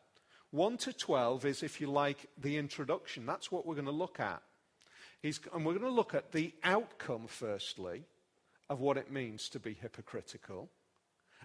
1 0.52 0.78
to 0.78 0.94
12 0.94 1.46
is, 1.46 1.64
if 1.64 1.82
you 1.82 1.88
like, 1.88 2.30
the 2.40 2.58
introduction. 2.58 3.26
That's 3.26 3.52
what 3.52 3.66
we're 3.66 3.74
going 3.74 3.86
to 3.86 3.92
look 3.92 4.20
at. 4.20 4.44
He's, 5.24 5.40
and 5.56 5.66
we're 5.66 5.74
going 5.74 5.86
to 5.86 5.90
look 5.90 6.14
at 6.14 6.34
the 6.34 6.54
outcome, 6.64 7.26
firstly, 7.26 8.04
of 8.70 8.80
what 8.80 8.98
it 8.98 9.12
means 9.12 9.50
to 9.50 9.60
be 9.60 9.74
hypocritical. 9.74 10.70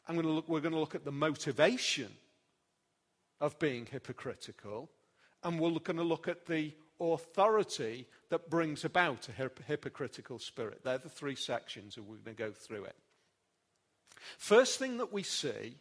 Going 0.06 0.26
look, 0.26 0.48
we're 0.48 0.60
going 0.60 0.74
to 0.74 0.80
look 0.80 0.94
at 0.94 1.06
the 1.06 1.12
motivation 1.12 2.10
of 3.40 3.58
being 3.58 3.86
hypocritical. 3.86 4.90
And 5.42 5.60
we're 5.60 5.78
going 5.78 5.96
to 5.98 6.02
look 6.02 6.28
at 6.28 6.46
the 6.46 6.72
authority 7.00 8.06
that 8.30 8.50
brings 8.50 8.84
about 8.84 9.28
a 9.28 9.62
hypocritical 9.66 10.38
spirit. 10.38 10.80
They're 10.82 10.98
the 10.98 11.08
three 11.08 11.36
sections, 11.36 11.96
and 11.96 12.06
we're 12.06 12.16
going 12.16 12.36
to 12.36 12.42
go 12.42 12.50
through 12.50 12.84
it. 12.84 12.96
First 14.36 14.78
thing 14.78 14.98
that 14.98 15.12
we 15.12 15.22
see 15.22 15.76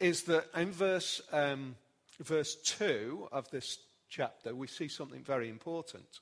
is 0.00 0.22
that 0.24 0.46
in 0.56 0.72
verse, 0.72 1.20
um, 1.30 1.76
verse 2.20 2.56
2 2.56 3.28
of 3.30 3.50
this 3.50 3.78
chapter, 4.08 4.54
we 4.54 4.66
see 4.66 4.88
something 4.88 5.22
very 5.22 5.48
important. 5.48 6.20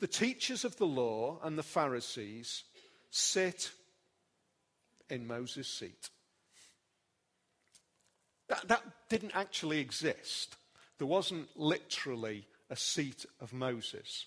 The 0.00 0.06
teachers 0.06 0.64
of 0.64 0.76
the 0.76 0.86
law 0.86 1.38
and 1.42 1.56
the 1.56 1.62
Pharisees 1.62 2.64
sit 3.10 3.70
in 5.08 5.26
Moses' 5.26 5.68
seat. 5.68 6.10
That, 8.48 8.68
that 8.68 8.82
didn't 9.08 9.34
actually 9.34 9.78
exist. 9.78 10.56
There 10.98 11.06
wasn't 11.06 11.48
literally 11.56 12.46
a 12.70 12.76
seat 12.76 13.24
of 13.40 13.52
Moses. 13.52 14.26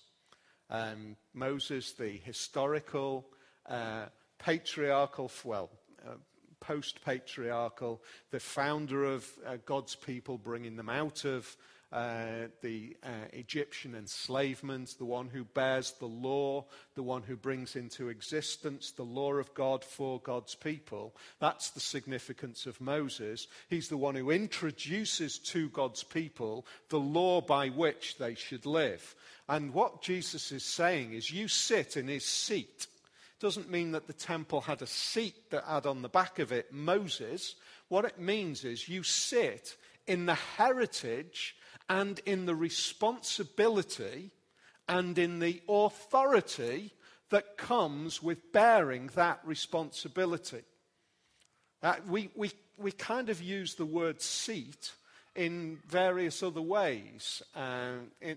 Um, 0.70 1.16
Moses, 1.34 1.92
the 1.92 2.20
historical, 2.24 3.26
uh, 3.68 4.06
patriarchal, 4.38 5.30
well, 5.44 5.70
uh, 6.06 6.14
post 6.60 7.04
patriarchal, 7.04 8.02
the 8.30 8.40
founder 8.40 9.04
of 9.04 9.28
uh, 9.46 9.56
God's 9.66 9.94
people, 9.94 10.38
bringing 10.38 10.76
them 10.76 10.88
out 10.88 11.24
of 11.24 11.56
uh, 11.92 12.48
the 12.62 12.96
uh, 13.04 13.08
Egyptian 13.32 13.94
enslavement, 13.94 14.94
the 14.98 15.04
one 15.04 15.28
who 15.28 15.44
bears 15.44 15.92
the 15.92 16.06
law, 16.06 16.64
the 16.94 17.02
one 17.02 17.22
who 17.22 17.36
brings 17.36 17.76
into 17.76 18.08
existence 18.08 18.92
the 18.92 19.02
law 19.02 19.34
of 19.34 19.52
God 19.54 19.84
for 19.84 20.20
God's 20.20 20.54
people. 20.54 21.14
That's 21.38 21.70
the 21.70 21.80
significance 21.80 22.66
of 22.66 22.80
Moses. 22.80 23.46
He's 23.68 23.88
the 23.88 23.96
one 23.96 24.14
who 24.14 24.30
introduces 24.30 25.38
to 25.38 25.68
God's 25.68 26.02
people 26.02 26.66
the 26.88 27.00
law 27.00 27.40
by 27.40 27.68
which 27.68 28.16
they 28.18 28.34
should 28.34 28.64
live. 28.64 29.14
And 29.48 29.74
what 29.74 30.02
Jesus 30.02 30.50
is 30.52 30.64
saying 30.64 31.12
is, 31.12 31.30
you 31.30 31.48
sit 31.48 31.96
in 31.96 32.08
his 32.08 32.24
seat 32.24 32.86
doesn't 33.42 33.68
mean 33.68 33.90
that 33.90 34.06
the 34.06 34.12
temple 34.12 34.60
had 34.60 34.80
a 34.82 34.86
seat 34.86 35.34
that 35.50 35.64
had 35.64 35.84
on 35.84 36.00
the 36.00 36.08
back 36.08 36.38
of 36.38 36.52
it 36.52 36.72
Moses. 36.72 37.56
What 37.88 38.04
it 38.04 38.20
means 38.20 38.64
is 38.64 38.88
you 38.88 39.02
sit 39.02 39.76
in 40.06 40.26
the 40.26 40.36
heritage 40.36 41.56
and 41.88 42.20
in 42.26 42.46
the 42.46 42.54
responsibility 42.54 44.30
and 44.88 45.18
in 45.18 45.38
the 45.38 45.62
authority 45.68 46.92
that 47.30 47.56
comes 47.56 48.22
with 48.22 48.52
bearing 48.52 49.10
that 49.14 49.40
responsibility. 49.44 50.62
We, 52.06 52.30
we, 52.36 52.52
we 52.78 52.92
kind 52.92 53.28
of 53.28 53.42
use 53.42 53.74
the 53.74 53.86
word 53.86 54.20
seat 54.20 54.92
in 55.34 55.78
various 55.88 56.42
other 56.42 56.60
ways, 56.60 57.42
uh, 57.56 57.92
in, 58.20 58.36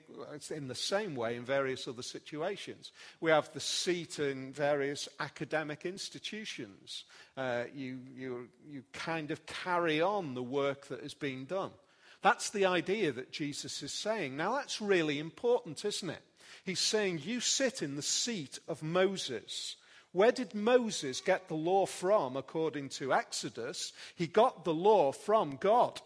in, 0.50 0.68
the 0.70 0.76
same 0.76 1.14
way 1.14 1.36
in 1.36 1.44
various 1.44 1.90
other 1.90 2.02
situations. 2.02 2.94
We 3.20 3.32
have 3.32 3.52
the 3.52 3.60
seat 3.60 4.18
in 4.20 4.54
various 4.54 5.10
academic 5.20 5.86
institutions. 5.86 7.04
Uh, 7.36 7.64
you, 7.76 8.00
you, 8.16 8.48
you 8.66 8.84
kind 8.94 9.32
of 9.32 9.46
carry 9.46 10.02
on 10.02 10.36
the 10.36 10.44
work 10.44 10.88
that 10.88 11.02
has 11.02 11.14
been 11.14 11.44
done. 11.44 11.72
That's 12.26 12.50
the 12.50 12.66
idea 12.66 13.12
that 13.12 13.32
Jesus 13.32 13.84
is 13.84 13.92
saying. 13.92 14.36
Now, 14.36 14.56
that's 14.56 14.82
really 14.82 15.20
important, 15.20 15.86
isn't 15.86 16.10
it? 16.10 16.24
He's 16.64 16.80
saying, 16.80 17.22
You 17.24 17.40
sit 17.40 17.84
in 17.84 17.96
the 17.96 18.02
seat 18.02 18.58
of 18.68 18.82
Moses. 18.82 19.76
Where 20.12 20.32
did 20.32 20.56
Moses 20.56 21.22
get 21.22 21.48
the 21.48 21.54
law 21.54 21.86
from, 21.86 22.36
according 22.36 22.90
to 22.98 23.14
Exodus? 23.14 23.94
He 24.16 24.26
got 24.26 24.66
the 24.66 24.74
law 24.74 25.12
from 25.12 25.58
God. 25.58 26.02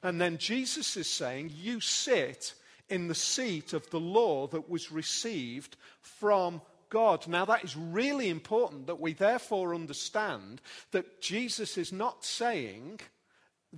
And 0.00 0.20
then 0.20 0.38
Jesus 0.38 0.96
is 0.96 1.10
saying, 1.10 1.50
You 1.56 1.80
sit 1.80 2.54
in 2.88 3.08
the 3.08 3.16
seat 3.16 3.72
of 3.72 3.90
the 3.90 3.98
law 3.98 4.46
that 4.46 4.70
was 4.70 4.92
received 4.92 5.76
from 6.02 6.62
God. 6.88 7.26
Now, 7.26 7.46
that 7.46 7.64
is 7.64 7.76
really 7.76 8.28
important 8.28 8.86
that 8.86 9.00
we 9.00 9.12
therefore 9.12 9.74
understand 9.74 10.60
that 10.92 11.20
Jesus 11.20 11.76
is 11.78 11.92
not 11.92 12.24
saying 12.24 13.00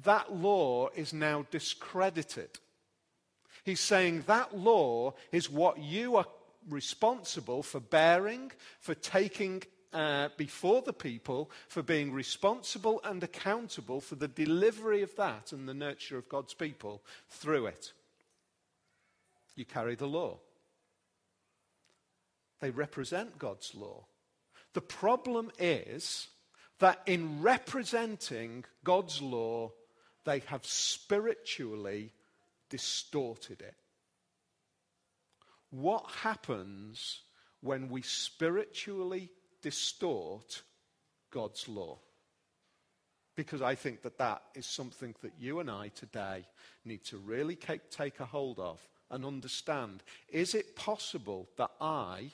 that 0.04 0.34
law 0.34 0.88
is 0.94 1.12
now 1.12 1.46
discredited. 1.50 2.50
He's 3.64 3.80
saying 3.80 4.24
that 4.26 4.56
law 4.56 5.14
is 5.32 5.50
what 5.50 5.78
you 5.78 6.16
are 6.16 6.26
responsible 6.68 7.62
for 7.62 7.80
bearing, 7.80 8.52
for 8.80 8.94
taking 8.94 9.62
uh, 9.92 10.28
before 10.36 10.82
the 10.82 10.92
people 10.92 11.50
for 11.68 11.82
being 11.82 12.12
responsible 12.12 13.00
and 13.04 13.22
accountable 13.22 14.00
for 14.00 14.16
the 14.16 14.28
delivery 14.28 15.02
of 15.02 15.14
that 15.16 15.52
and 15.52 15.68
the 15.68 15.74
nurture 15.74 16.18
of 16.18 16.28
God's 16.28 16.54
people 16.54 17.02
through 17.30 17.66
it. 17.66 17.92
You 19.54 19.64
carry 19.64 19.94
the 19.94 20.06
law. 20.06 20.38
They 22.60 22.70
represent 22.70 23.38
God's 23.38 23.74
law. 23.74 24.06
The 24.74 24.82
problem 24.82 25.50
is 25.58 26.28
that 26.78 27.00
in 27.06 27.40
representing 27.40 28.64
God's 28.84 29.22
law, 29.22 29.72
they 30.26 30.40
have 30.40 30.66
spiritually 30.66 32.12
distorted 32.68 33.62
it. 33.62 33.74
What 35.70 36.04
happens 36.22 37.20
when 37.62 37.88
we 37.88 38.02
spiritually 38.02 39.30
distort 39.62 40.62
God's 41.30 41.68
law? 41.68 41.98
Because 43.36 43.62
I 43.62 43.76
think 43.76 44.02
that 44.02 44.18
that 44.18 44.42
is 44.54 44.66
something 44.66 45.14
that 45.22 45.34
you 45.38 45.60
and 45.60 45.70
I 45.70 45.88
today 45.88 46.44
need 46.84 47.04
to 47.04 47.18
really 47.18 47.56
take 47.56 48.20
a 48.20 48.24
hold 48.24 48.58
of 48.58 48.80
and 49.10 49.24
understand. 49.24 50.02
Is 50.28 50.54
it 50.54 50.74
possible 50.74 51.48
that 51.56 51.70
I, 51.80 52.30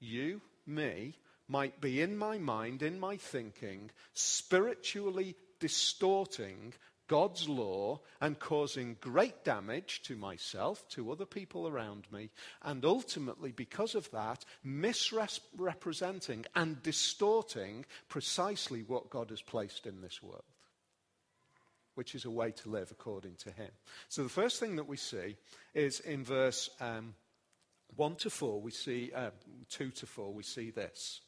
you, 0.00 0.40
me, 0.66 1.14
might 1.48 1.80
be 1.80 2.00
in 2.00 2.16
my 2.16 2.38
mind, 2.38 2.82
in 2.82 3.00
my 3.00 3.16
thinking, 3.16 3.90
spiritually 4.14 5.34
distorting 5.60 6.72
God's 7.08 7.48
law 7.48 8.00
and 8.20 8.38
causing 8.38 8.96
great 9.00 9.42
damage 9.42 10.02
to 10.04 10.16
myself, 10.16 10.86
to 10.90 11.10
other 11.10 11.24
people 11.24 11.66
around 11.66 12.06
me, 12.12 12.30
and 12.62 12.84
ultimately, 12.84 13.50
because 13.50 13.94
of 13.94 14.10
that, 14.12 14.44
misrepresenting 14.62 16.44
and 16.54 16.82
distorting 16.82 17.86
precisely 18.08 18.82
what 18.82 19.10
God 19.10 19.30
has 19.30 19.42
placed 19.42 19.86
in 19.86 20.00
this 20.02 20.22
world, 20.22 20.44
which 21.94 22.14
is 22.14 22.26
a 22.26 22.30
way 22.30 22.52
to 22.52 22.68
live 22.68 22.90
according 22.90 23.36
to 23.36 23.50
Him. 23.50 23.70
So 24.08 24.22
the 24.22 24.28
first 24.28 24.60
thing 24.60 24.76
that 24.76 24.86
we 24.86 24.98
see 24.98 25.36
is 25.74 26.00
in 26.00 26.24
verse 26.24 26.70
um, 26.80 27.14
1 27.96 28.16
to 28.16 28.30
4, 28.30 28.60
we 28.60 28.70
see, 28.70 29.10
uh, 29.14 29.30
2 29.70 29.90
to 29.90 30.06
4, 30.06 30.32
we 30.32 30.42
see 30.42 30.70
this. 30.70 31.20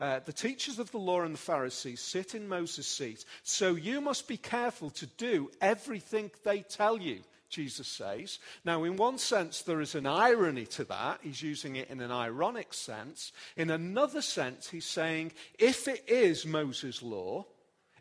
Uh, 0.00 0.18
the 0.24 0.32
teachers 0.32 0.78
of 0.78 0.90
the 0.90 0.98
law 0.98 1.22
and 1.22 1.34
the 1.34 1.38
Pharisees 1.38 2.00
sit 2.00 2.34
in 2.34 2.48
Moses' 2.48 2.86
seat, 2.86 3.24
so 3.44 3.74
you 3.76 4.00
must 4.00 4.26
be 4.26 4.36
careful 4.36 4.90
to 4.90 5.06
do 5.06 5.50
everything 5.60 6.32
they 6.42 6.62
tell 6.62 6.98
you, 6.98 7.20
Jesus 7.48 7.86
says. 7.86 8.40
Now, 8.64 8.82
in 8.82 8.96
one 8.96 9.18
sense, 9.18 9.62
there 9.62 9.80
is 9.80 9.94
an 9.94 10.06
irony 10.06 10.66
to 10.66 10.84
that. 10.84 11.20
He's 11.22 11.42
using 11.42 11.76
it 11.76 11.90
in 11.90 12.00
an 12.00 12.10
ironic 12.10 12.74
sense. 12.74 13.30
In 13.56 13.70
another 13.70 14.20
sense, 14.20 14.68
he's 14.68 14.84
saying, 14.84 15.30
if 15.60 15.86
it 15.86 16.02
is 16.08 16.44
Moses' 16.44 17.00
law, 17.00 17.46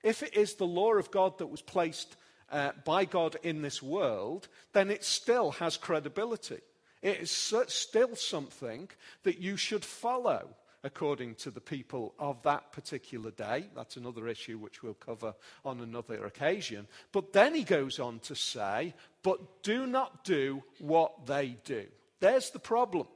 if 0.02 0.24
it 0.24 0.36
is 0.36 0.56
the 0.56 0.66
law 0.66 0.96
of 0.96 1.12
God 1.12 1.38
that 1.38 1.48
was 1.48 1.62
placed 1.62 2.16
uh, 2.52 2.72
by 2.84 3.06
God 3.06 3.38
in 3.44 3.62
this 3.62 3.84
world, 3.84 4.48
then 4.74 4.90
it 4.90 5.04
still 5.04 5.52
has 5.52 5.78
credibility. 5.78 6.60
It 7.04 7.20
is 7.20 7.32
still 7.68 8.16
something 8.16 8.90
that 9.24 9.38
you 9.40 9.58
should 9.58 9.86
follow 9.86 10.50
according 10.84 11.36
to 11.36 11.52
the 11.52 11.62
people 11.62 12.14
of 12.20 12.42
that 12.44 12.72
particular 12.72 13.32
day. 13.32 13.66
That's 13.76 13.98
another 13.98 14.28
issue 14.28 14.58
which 14.58 14.84
we'll 14.84 14.94
cover 14.96 15.34
on 15.64 15.80
another 15.80 16.26
occasion. 16.26 16.88
But 17.12 17.34
then 17.34 17.56
he 17.56 17.64
goes 17.64 18.00
on 18.00 18.20
to 18.20 18.36
say, 18.36 18.94
but 19.24 19.64
do 19.64 19.88
not 19.88 20.24
do 20.24 20.64
what 20.80 21.26
they 21.26 21.58
do. 21.64 21.86
There's 22.20 22.50
the 22.50 22.60
problem. 22.60 23.08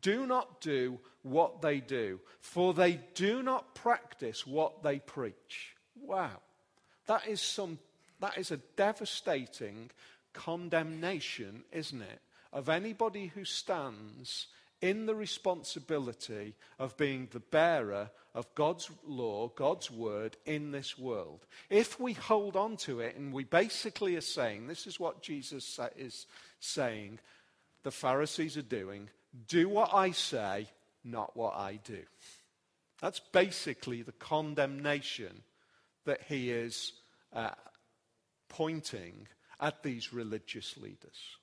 Do 0.00 0.26
not 0.26 0.60
do 0.60 0.98
what 1.22 1.60
they 1.62 1.80
do, 1.80 2.20
for 2.40 2.72
they 2.72 2.98
do 3.14 3.42
not 3.42 3.74
practice 3.74 4.46
what 4.46 4.82
they 4.82 4.98
preach. 4.98 5.76
Wow. 6.00 6.40
That 7.06 7.26
is 7.28 7.40
some 7.40 7.78
that 8.20 8.38
is 8.38 8.52
a 8.52 8.60
devastating 8.76 9.90
condemnation, 10.32 11.64
isn't 11.72 12.00
it, 12.00 12.20
of 12.52 12.68
anybody 12.68 13.26
who 13.26 13.44
stands 13.44 14.46
in 14.82 15.06
the 15.06 15.14
responsibility 15.14 16.54
of 16.78 16.96
being 16.96 17.28
the 17.30 17.40
bearer 17.40 18.10
of 18.34 18.52
God's 18.54 18.90
law, 19.06 19.48
God's 19.48 19.90
word 19.90 20.36
in 20.44 20.72
this 20.72 20.98
world. 20.98 21.46
If 21.70 22.00
we 22.00 22.12
hold 22.14 22.56
on 22.56 22.76
to 22.78 23.00
it 23.00 23.16
and 23.16 23.32
we 23.32 23.44
basically 23.44 24.16
are 24.16 24.20
saying, 24.20 24.66
this 24.66 24.86
is 24.86 24.98
what 24.98 25.22
Jesus 25.22 25.78
is 25.96 26.26
saying, 26.58 27.20
the 27.84 27.90
Pharisees 27.92 28.56
are 28.56 28.62
doing, 28.62 29.08
do 29.48 29.68
what 29.68 29.94
I 29.94 30.10
say, 30.10 30.66
not 31.04 31.36
what 31.36 31.54
I 31.54 31.78
do. 31.84 32.02
That's 33.00 33.20
basically 33.20 34.02
the 34.02 34.12
condemnation 34.12 35.42
that 36.04 36.22
he 36.28 36.50
is 36.50 36.92
uh, 37.32 37.50
pointing 38.48 39.28
at 39.60 39.82
these 39.82 40.12
religious 40.12 40.76
leaders. 40.76 41.36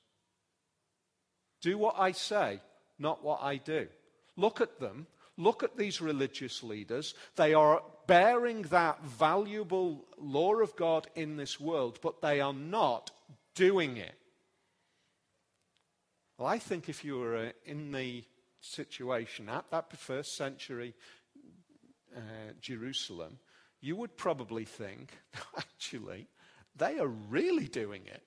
Do 1.62 1.78
what 1.78 1.96
I 1.98 2.12
say, 2.14 2.62
not 3.00 3.24
what 3.24 3.42
I 3.42 3.58
do. 3.58 3.88
Look 4.36 4.62
at 4.62 4.80
them. 4.80 5.08
Look 5.38 5.64
at 5.64 5.78
these 5.78 6.02
religious 6.02 6.64
leaders. 6.64 7.14
They 7.36 7.54
are 7.54 7.82
bearing 8.08 8.64
that 8.64 9.04
valuable 9.04 10.06
law 10.18 10.56
of 10.56 10.76
God 10.76 11.08
in 11.16 11.38
this 11.38 11.60
world, 11.60 12.00
but 12.02 12.22
they 12.22 12.42
are 12.42 12.54
not 12.54 13.12
doing 13.56 13.98
it. 13.98 14.16
Well, 16.38 16.48
I 16.48 16.60
think 16.60 16.90
if 16.90 17.04
you 17.04 17.20
were 17.20 17.38
uh, 17.38 17.52
in 17.66 17.92
the 17.92 18.24
situation 18.62 19.50
at 19.50 19.70
that 19.72 19.96
first 19.98 20.36
century 20.36 20.94
uh, 22.16 22.54
Jerusalem, 22.62 23.40
you 23.82 23.96
would 23.96 24.18
probably 24.18 24.66
think, 24.66 25.12
actually, 25.58 26.28
they 26.76 26.98
are 27.00 27.08
really 27.08 27.68
doing 27.68 28.04
it. 28.06 28.24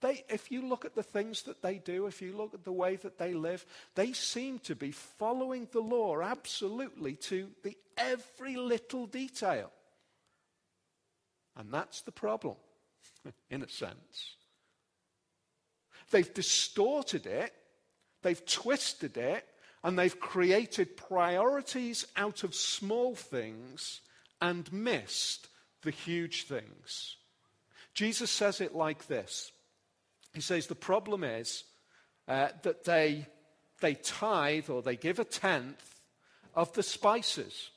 They, 0.00 0.24
if 0.28 0.50
you 0.50 0.66
look 0.66 0.84
at 0.84 0.94
the 0.94 1.02
things 1.02 1.42
that 1.42 1.62
they 1.62 1.78
do, 1.78 2.06
if 2.06 2.22
you 2.22 2.34
look 2.34 2.54
at 2.54 2.64
the 2.64 2.72
way 2.72 2.96
that 2.96 3.18
they 3.18 3.34
live, 3.34 3.66
they 3.94 4.12
seem 4.12 4.58
to 4.60 4.74
be 4.74 4.92
following 4.92 5.68
the 5.72 5.80
law 5.80 6.20
absolutely 6.22 7.16
to 7.16 7.48
the 7.62 7.76
every 7.98 8.56
little 8.56 9.06
detail. 9.06 9.70
And 11.56 11.72
that's 11.72 12.00
the 12.00 12.12
problem, 12.12 12.56
in 13.50 13.62
a 13.62 13.68
sense. 13.68 14.36
They've 16.10 16.32
distorted 16.32 17.26
it, 17.26 17.52
they've 18.22 18.44
twisted 18.46 19.18
it, 19.18 19.46
and 19.84 19.98
they've 19.98 20.18
created 20.18 20.96
priorities 20.96 22.06
out 22.16 22.42
of 22.42 22.54
small 22.54 23.14
things 23.14 24.00
and 24.40 24.72
missed 24.72 25.48
the 25.82 25.90
huge 25.90 26.44
things. 26.44 27.16
Jesus 27.94 28.30
says 28.30 28.60
it 28.60 28.74
like 28.74 29.06
this 29.06 29.52
he 30.34 30.40
says 30.40 30.66
the 30.66 30.74
problem 30.74 31.24
is 31.24 31.64
uh, 32.28 32.48
that 32.62 32.84
they, 32.84 33.26
they 33.80 33.94
tithe 33.94 34.70
or 34.70 34.82
they 34.82 34.96
give 34.96 35.18
a 35.18 35.24
tenth 35.24 36.00
of 36.54 36.72
the 36.74 36.82
spices. 36.82 37.70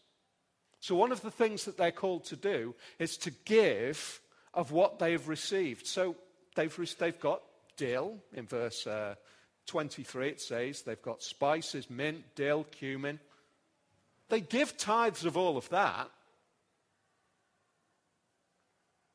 So, 0.80 0.96
one 0.96 1.12
of 1.12 1.22
the 1.22 1.32
things 1.32 1.66
that 1.66 1.78
they're 1.78 1.92
called 1.92 2.26
to 2.26 2.36
do 2.36 2.76
is 3.00 3.18
to 3.18 3.32
give 3.46 4.20
of 4.54 4.72
what 4.72 5.00
they've 5.00 5.28
received. 5.28 5.88
So, 5.88 6.16
they've, 6.56 6.96
they've 7.00 7.20
got 7.20 7.42
dill 7.78 8.18
in 8.34 8.46
verse 8.46 8.86
uh, 8.86 9.16
23, 9.66 10.30
it 10.30 10.42
says 10.42 10.82
they've 10.82 11.02
got 11.02 11.24
spices, 11.24 11.90
mint, 11.90 12.24
dill, 12.36 12.66
cumin. 12.66 13.20
They 14.30 14.42
give 14.42 14.78
tithes 14.78 15.26
of 15.26 15.38
all 15.38 15.58
of 15.58 15.70
that, 15.70 16.10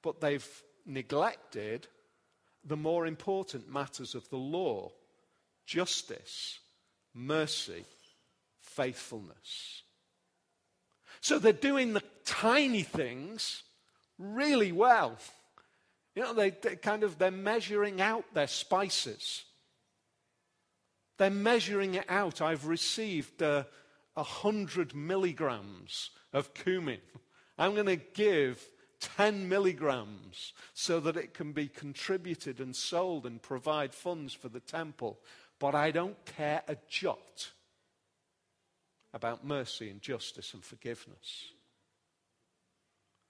but 0.03 0.21
they've 0.21 0.47
neglected 0.87 1.87
the 2.65 2.77
more 2.77 3.07
important 3.07 3.73
matters 3.73 4.15
of 4.15 4.29
the 4.31 4.37
law 4.37 4.91
justice, 5.67 6.61
mercy, 7.13 7.85
faithfulness. 8.61 9.83
So 11.21 11.39
they're 11.39 11.53
doing 11.53 11.93
the 11.93 12.03
tiny 12.25 12.83
things 12.83 13.63
really 14.19 14.73
well. 14.73 15.19
You 16.15 16.23
know, 16.23 16.33
they, 16.33 16.51
they 16.51 16.77
kind 16.77 17.03
of 17.03 17.19
they're 17.19 17.31
measuring 17.31 18.01
out 18.01 18.25
their 18.35 18.47
spices. 18.47 19.45
They're 21.19 21.31
measuring 21.31 21.97
it 21.97 22.07
out. 22.09 22.41
I've 22.41 22.67
received 22.67 23.43
a 23.43 23.67
uh, 24.17 24.23
hundred 24.23 24.95
milligrams 24.95 26.11
of 26.33 26.55
cumin. 26.55 27.01
I'm 27.59 27.75
going 27.75 27.87
to 27.87 27.97
give 27.97 28.65
10 29.01 29.49
milligrams 29.49 30.53
so 30.75 31.01
that 31.01 31.17
it 31.17 31.35
can 31.35 31.53
be 31.53 31.69
contributed 31.69 32.61
and 32.61 32.75
sold 32.75 33.27
and 33.27 33.41
provide 33.41 33.95
funds 33.95 34.33
for 34.33 34.49
the 34.49 34.61
temple. 34.61 35.19
But 35.59 35.75
I 35.75 35.91
don't 35.91 36.25
care 36.25 36.63
a 36.69 36.77
jot 36.89 37.51
about 39.15 39.47
mercy 39.47 39.91
and 39.91 40.01
justice 40.01 40.55
and 40.55 40.65
forgiveness. 40.65 41.53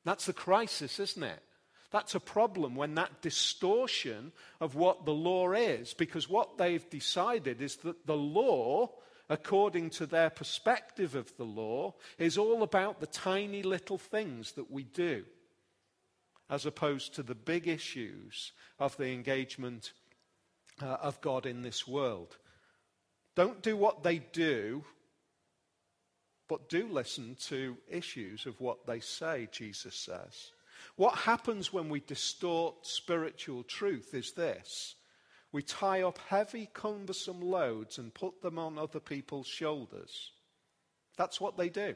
That's 0.05 0.27
the 0.27 0.33
crisis, 0.33 0.99
isn't 0.99 1.23
it? 1.23 1.43
That's 1.91 2.15
a 2.15 2.21
problem 2.21 2.75
when 2.75 2.95
that 2.97 3.23
distortion 3.23 4.33
of 4.61 4.75
what 4.75 5.07
the 5.07 5.15
law 5.15 5.53
is, 5.53 5.95
because 5.95 6.29
what 6.29 6.59
they've 6.59 6.89
decided 6.91 7.63
is 7.63 7.77
that 7.77 8.07
the 8.07 8.17
law, 8.17 8.91
according 9.31 9.91
to 9.91 10.07
their 10.07 10.29
perspective 10.29 11.15
of 11.15 11.35
the 11.37 11.45
law, 11.45 11.95
is 12.19 12.37
all 12.37 12.63
about 12.63 13.01
the 13.01 13.07
tiny 13.07 13.63
little 13.63 13.97
things 13.97 14.53
that 14.53 14.71
we 14.71 14.85
do 14.85 15.25
as 16.51 16.67
opposed 16.67 17.15
to 17.15 17.23
the 17.23 17.35
big 17.35 17.69
issues 17.69 18.53
of 18.79 18.97
the 18.97 19.13
engagement 19.13 19.93
uh, 20.83 20.97
of 21.03 21.21
God 21.21 21.47
in 21.47 21.63
this 21.63 21.87
world. 21.87 22.37
Don't 23.35 23.63
do 23.63 23.77
what 23.77 24.03
they 24.03 24.19
do, 24.19 24.85
but 26.49 26.69
do 26.69 26.89
listen 26.89 27.37
to 27.47 27.77
issues 27.89 28.47
of 28.47 28.61
what 28.61 28.87
they 28.87 29.01
say, 29.01 29.49
Jesus 29.53 29.95
says. 29.95 30.53
What 30.97 31.15
happens 31.15 31.73
when 31.73 31.89
we 31.89 32.01
distort 32.01 32.87
spiritual 32.87 33.63
truth 33.65 34.15
is 34.15 34.33
this 34.33 34.97
we 35.51 35.63
tie 35.63 36.03
up 36.03 36.19
heavy, 36.29 36.69
cumbersome 36.73 37.41
loads 37.41 37.99
and 37.99 38.13
put 38.13 38.43
them 38.43 38.59
on 38.59 38.79
other 38.79 39.01
people's 39.01 39.47
shoulders. 39.47 40.33
That's 41.17 41.41
what 41.41 41.57
they 41.57 41.69
do. 41.69 41.95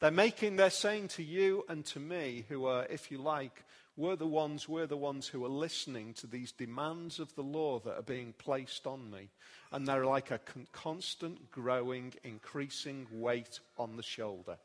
They're 0.00 0.10
making, 0.10 0.56
they're 0.56 0.70
saying 0.70 1.08
to 1.08 1.22
you 1.22 1.64
and 1.68 1.84
to 1.86 1.98
me, 1.98 2.44
who 2.48 2.66
are, 2.66 2.86
if 2.88 3.10
you 3.10 3.18
like, 3.18 3.64
we're 3.96 4.14
the 4.14 4.28
ones, 4.28 4.68
we're 4.68 4.86
the 4.86 4.96
ones 4.96 5.26
who 5.26 5.44
are 5.44 5.48
listening 5.48 6.14
to 6.14 6.28
these 6.28 6.52
demands 6.52 7.18
of 7.18 7.34
the 7.34 7.42
law 7.42 7.80
that 7.80 7.98
are 7.98 8.02
being 8.02 8.32
placed 8.38 8.86
on 8.86 9.10
me. 9.10 9.28
And 9.72 9.86
they're 9.86 10.06
like 10.06 10.30
a 10.30 10.38
con- 10.38 10.68
constant, 10.70 11.50
growing, 11.50 12.14
increasing 12.22 13.08
weight 13.10 13.58
on 13.76 13.96
the 13.96 14.04
shoulder. 14.04 14.58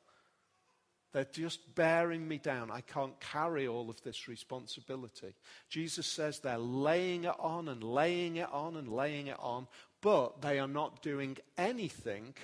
They're 1.14 1.26
just 1.26 1.76
bearing 1.76 2.28
me 2.28 2.38
down. 2.38 2.70
I 2.70 2.82
can't 2.82 3.20
carry 3.20 3.68
all 3.68 3.90
of 3.90 4.02
this 4.04 4.28
responsibility. 4.28 5.34
Jesus 5.68 6.06
says 6.06 6.40
they're 6.40 6.58
laying 6.60 7.24
it 7.24 7.36
on 7.40 7.70
and 7.70 7.84
laying 7.84 8.36
it 8.36 8.52
on 8.52 8.76
and 8.76 8.88
laying 8.88 9.28
it 9.28 9.38
on, 9.40 9.68
but 10.02 10.42
they 10.42 10.60
are 10.60 10.68
not 10.68 11.02
doing 11.02 11.38
anything 11.58 12.36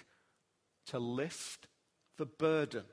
to 0.87 0.97
lift 0.97 1.67
the 2.19 2.25
burden. 2.25 2.83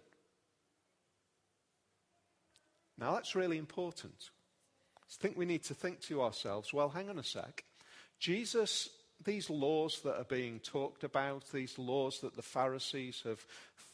Now, 2.97 3.13
that's 3.15 3.35
really 3.35 3.59
important. 3.59 4.31
I 4.99 5.05
think 5.21 5.37
we 5.37 5.45
need 5.45 5.65
to 5.65 5.75
think 5.75 6.01
to 6.03 6.23
ourselves 6.23 6.73
well, 6.73 6.89
hang 6.89 7.11
on 7.11 7.19
a 7.19 7.23
sec. 7.23 7.65
Jesus, 8.19 8.89
these 9.23 9.51
laws 9.51 10.01
that 10.05 10.17
are 10.17 10.25
being 10.25 10.61
talked 10.61 11.05
about, 11.05 11.45
these 11.53 11.79
laws 11.79 12.21
that 12.21 12.37
the 12.37 12.43
Pharisees 12.43 13.23
have 13.25 13.45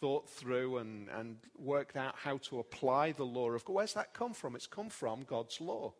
thought 0.00 0.28
through 0.28 0.78
and, 0.78 1.08
and 1.08 1.38
worked 1.58 1.96
out 1.96 2.14
how 2.22 2.36
to 2.38 2.60
apply 2.60 3.12
the 3.12 3.24
law 3.24 3.50
of 3.50 3.64
God, 3.64 3.74
where's 3.74 3.94
that 3.94 4.14
come 4.14 4.34
from? 4.34 4.54
It's 4.54 4.66
come 4.66 4.90
from 4.90 5.22
God's 5.22 5.60
law, 5.60 5.94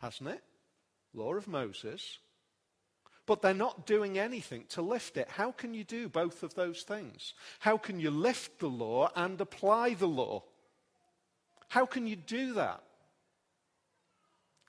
hasn't 0.00 0.30
it? 0.30 0.42
Law 1.14 1.34
of 1.34 1.48
Moses. 1.48 2.18
But 3.28 3.42
they're 3.42 3.52
not 3.52 3.86
doing 3.86 4.18
anything 4.18 4.64
to 4.70 4.80
lift 4.80 5.18
it. 5.18 5.28
How 5.28 5.52
can 5.52 5.74
you 5.74 5.84
do 5.84 6.08
both 6.08 6.42
of 6.42 6.54
those 6.54 6.80
things? 6.80 7.34
How 7.58 7.76
can 7.76 8.00
you 8.00 8.10
lift 8.10 8.58
the 8.58 8.68
law 8.68 9.10
and 9.14 9.38
apply 9.38 9.92
the 9.92 10.08
law? 10.08 10.44
How 11.68 11.84
can 11.84 12.06
you 12.06 12.16
do 12.16 12.54
that? 12.54 12.82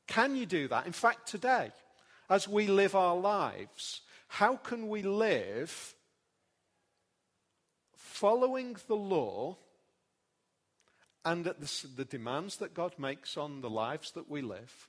Can 0.08 0.36
you 0.36 0.46
do 0.46 0.68
that? 0.68 0.86
In 0.88 0.92
fact, 0.92 1.30
today, 1.30 1.72
as 2.30 2.50
we 2.50 2.68
live 2.68 2.96
our 2.96 3.16
lives, 3.16 4.02
how 4.28 4.58
can 4.58 4.90
we 4.90 5.04
live 5.04 5.96
following 7.96 8.76
the 8.88 8.98
law 8.98 9.56
and 11.24 11.46
the, 11.46 11.56
the, 11.96 12.04
demands 12.04 12.58
that 12.58 12.74
God 12.74 12.96
makes 12.98 13.38
on 13.38 13.62
the 13.62 13.70
lives 13.70 14.12
that 14.12 14.30
we 14.30 14.42
live 14.42 14.89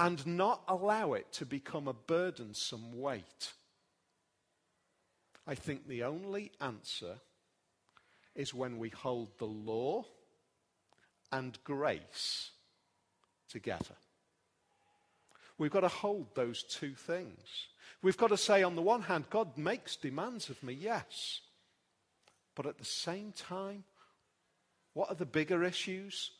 and 0.00 0.26
not 0.26 0.62
allow 0.66 1.12
it 1.12 1.30
to 1.30 1.44
become 1.44 1.86
a 1.86 1.92
burdensome 1.92 2.98
weight? 2.98 3.52
I 5.46 5.54
think 5.54 5.86
the 5.86 6.04
only 6.04 6.52
answer 6.58 7.16
is 8.34 8.54
when 8.54 8.78
we 8.78 8.88
hold 8.88 9.36
the 9.38 9.44
law 9.44 10.06
and 11.30 11.58
grace 11.64 12.50
together. 13.50 13.96
We've 15.58 15.70
got 15.70 15.80
to 15.80 15.88
hold 15.88 16.34
those 16.34 16.62
two 16.62 16.94
things. 16.94 17.66
We've 18.00 18.16
got 18.16 18.28
to 18.28 18.38
say, 18.38 18.62
on 18.62 18.76
the 18.76 18.82
one 18.82 19.02
hand, 19.02 19.26
God 19.28 19.58
makes 19.58 19.96
demands 19.96 20.48
of 20.48 20.62
me, 20.62 20.72
yes. 20.72 21.40
But 22.54 22.64
at 22.64 22.78
the 22.78 22.86
same 22.86 23.32
time, 23.32 23.84
what 24.94 25.10
are 25.10 25.14
the 25.14 25.26
bigger 25.26 25.62
issues? 25.62 26.30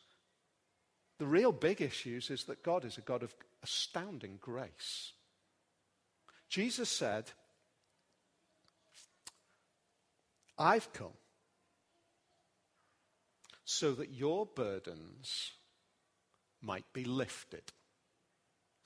The 1.18 1.26
real 1.26 1.52
big 1.52 1.82
issues 1.82 2.30
is 2.30 2.44
that 2.44 2.62
God 2.62 2.86
is 2.86 2.96
a 2.96 3.02
God 3.02 3.22
of 3.22 3.34
astounding 3.62 4.38
grace. 4.40 5.12
Jesus 6.48 6.88
said, 6.88 7.30
I've 10.58 10.92
come 10.92 11.14
so 13.64 13.92
that 13.92 14.10
your 14.12 14.46
burdens 14.46 15.52
might 16.60 16.92
be 16.92 17.04
lifted. 17.04 17.62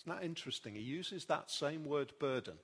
Isn't 0.00 0.18
that 0.18 0.24
interesting? 0.24 0.74
He 0.74 0.82
uses 0.82 1.24
that 1.24 1.50
same 1.50 1.84
word 1.84 2.12
burden. 2.20 2.54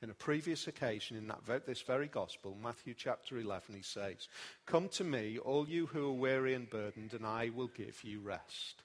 In 0.00 0.10
a 0.10 0.14
previous 0.14 0.68
occasion 0.68 1.16
in 1.16 1.26
that, 1.26 1.66
this 1.66 1.82
very 1.82 2.06
gospel, 2.06 2.56
Matthew 2.62 2.94
chapter 2.96 3.36
11, 3.36 3.74
he 3.74 3.82
says, 3.82 4.28
Come 4.64 4.88
to 4.90 5.04
me, 5.04 5.38
all 5.38 5.68
you 5.68 5.86
who 5.86 6.08
are 6.08 6.12
weary 6.12 6.54
and 6.54 6.70
burdened, 6.70 7.14
and 7.14 7.26
I 7.26 7.50
will 7.54 7.66
give 7.68 8.02
you 8.04 8.20
rest. 8.20 8.82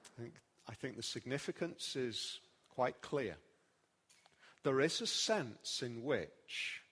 I 0.00 0.22
think, 0.22 0.34
I 0.70 0.74
think 0.74 0.96
the 0.96 1.02
significance 1.02 1.96
is 1.96 2.38
quite 2.68 3.02
clear. 3.02 3.36
There 4.62 4.80
is 4.80 5.00
a 5.00 5.06
sense 5.06 5.82
in 5.82 6.04
which, 6.04 6.82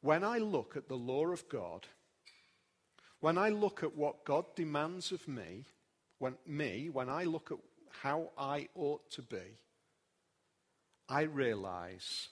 when 0.00 0.22
I 0.22 0.38
look 0.38 0.76
at 0.76 0.88
the 0.88 0.94
law 0.94 1.26
of 1.26 1.48
God, 1.48 1.88
when 3.18 3.36
I 3.36 3.48
look 3.48 3.82
at 3.82 3.96
what 3.96 4.24
God 4.24 4.44
demands 4.54 5.10
of 5.10 5.26
me, 5.26 5.64
when 6.18 6.36
me, 6.46 6.88
when 6.88 7.08
I 7.08 7.24
look 7.24 7.50
at 7.50 7.58
how 8.02 8.30
I 8.38 8.68
ought 8.76 9.10
to 9.12 9.22
be, 9.22 9.58
I 11.08 11.22
realize 11.22 12.28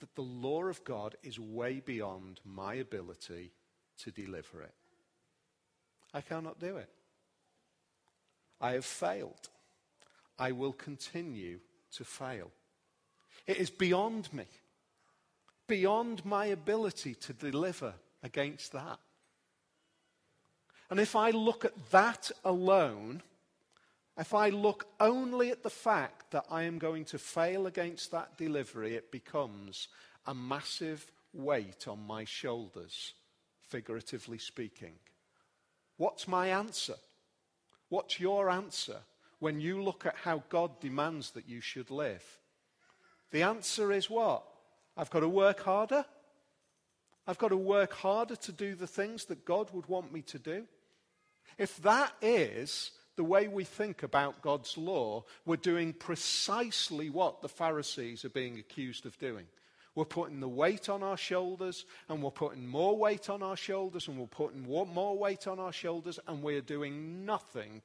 that 0.00 0.14
the 0.14 0.20
law 0.20 0.64
of 0.64 0.84
God 0.84 1.16
is 1.22 1.38
way 1.38 1.80
beyond 1.80 2.40
my 2.44 2.74
ability 2.74 3.52
to 4.00 4.10
deliver 4.10 4.60
it. 4.62 4.74
I 6.12 6.20
cannot 6.20 6.60
do 6.60 6.76
it. 6.76 6.90
I 8.62 8.72
have 8.72 8.84
failed. 8.84 9.48
I 10.38 10.52
will 10.52 10.72
continue 10.72 11.58
to 11.96 12.04
fail. 12.04 12.50
It 13.46 13.56
is 13.56 13.70
beyond 13.70 14.32
me, 14.32 14.44
beyond 15.66 16.24
my 16.24 16.46
ability 16.46 17.16
to 17.16 17.32
deliver 17.32 17.94
against 18.22 18.72
that. 18.72 18.98
And 20.90 21.00
if 21.00 21.16
I 21.16 21.30
look 21.30 21.64
at 21.64 21.90
that 21.90 22.30
alone, 22.44 23.22
if 24.16 24.32
I 24.32 24.50
look 24.50 24.86
only 25.00 25.50
at 25.50 25.62
the 25.62 25.70
fact 25.70 26.30
that 26.30 26.44
I 26.50 26.62
am 26.64 26.78
going 26.78 27.04
to 27.06 27.18
fail 27.18 27.66
against 27.66 28.10
that 28.12 28.36
delivery, 28.36 28.94
it 28.94 29.10
becomes 29.10 29.88
a 30.26 30.34
massive 30.34 31.10
weight 31.32 31.88
on 31.88 32.06
my 32.06 32.24
shoulders, 32.24 33.14
figuratively 33.68 34.38
speaking. 34.38 34.92
What's 35.96 36.28
my 36.28 36.48
answer? 36.48 36.94
What's 37.92 38.18
your 38.18 38.48
answer 38.48 39.00
when 39.38 39.60
you 39.60 39.82
look 39.82 40.06
at 40.06 40.16
how 40.16 40.44
God 40.48 40.80
demands 40.80 41.32
that 41.32 41.46
you 41.46 41.60
should 41.60 41.90
live? 41.90 42.24
The 43.32 43.42
answer 43.42 43.92
is 43.92 44.08
what? 44.08 44.44
I've 44.96 45.10
got 45.10 45.20
to 45.20 45.28
work 45.28 45.60
harder. 45.60 46.06
I've 47.26 47.36
got 47.36 47.48
to 47.48 47.56
work 47.58 47.92
harder 47.92 48.34
to 48.34 48.50
do 48.50 48.74
the 48.74 48.86
things 48.86 49.26
that 49.26 49.44
God 49.44 49.68
would 49.74 49.90
want 49.90 50.10
me 50.10 50.22
to 50.22 50.38
do. 50.38 50.64
If 51.58 51.82
that 51.82 52.14
is 52.22 52.92
the 53.16 53.24
way 53.24 53.46
we 53.46 53.64
think 53.64 54.02
about 54.02 54.40
God's 54.40 54.78
law, 54.78 55.26
we're 55.44 55.56
doing 55.56 55.92
precisely 55.92 57.10
what 57.10 57.42
the 57.42 57.48
Pharisees 57.50 58.24
are 58.24 58.30
being 58.30 58.58
accused 58.58 59.04
of 59.04 59.18
doing. 59.18 59.44
We're 59.94 60.04
putting 60.06 60.40
the 60.40 60.48
weight 60.48 60.88
on 60.88 61.02
our 61.02 61.18
shoulders, 61.18 61.84
and 62.08 62.22
we're 62.22 62.30
putting 62.30 62.66
more 62.66 62.96
weight 62.96 63.28
on 63.28 63.42
our 63.42 63.56
shoulders, 63.56 64.08
and 64.08 64.18
we're 64.18 64.26
putting 64.26 64.62
more 64.62 65.18
weight 65.18 65.46
on 65.46 65.58
our 65.58 65.72
shoulders, 65.72 66.18
and 66.26 66.42
we're 66.42 66.62
doing 66.62 67.26
nothing 67.26 67.82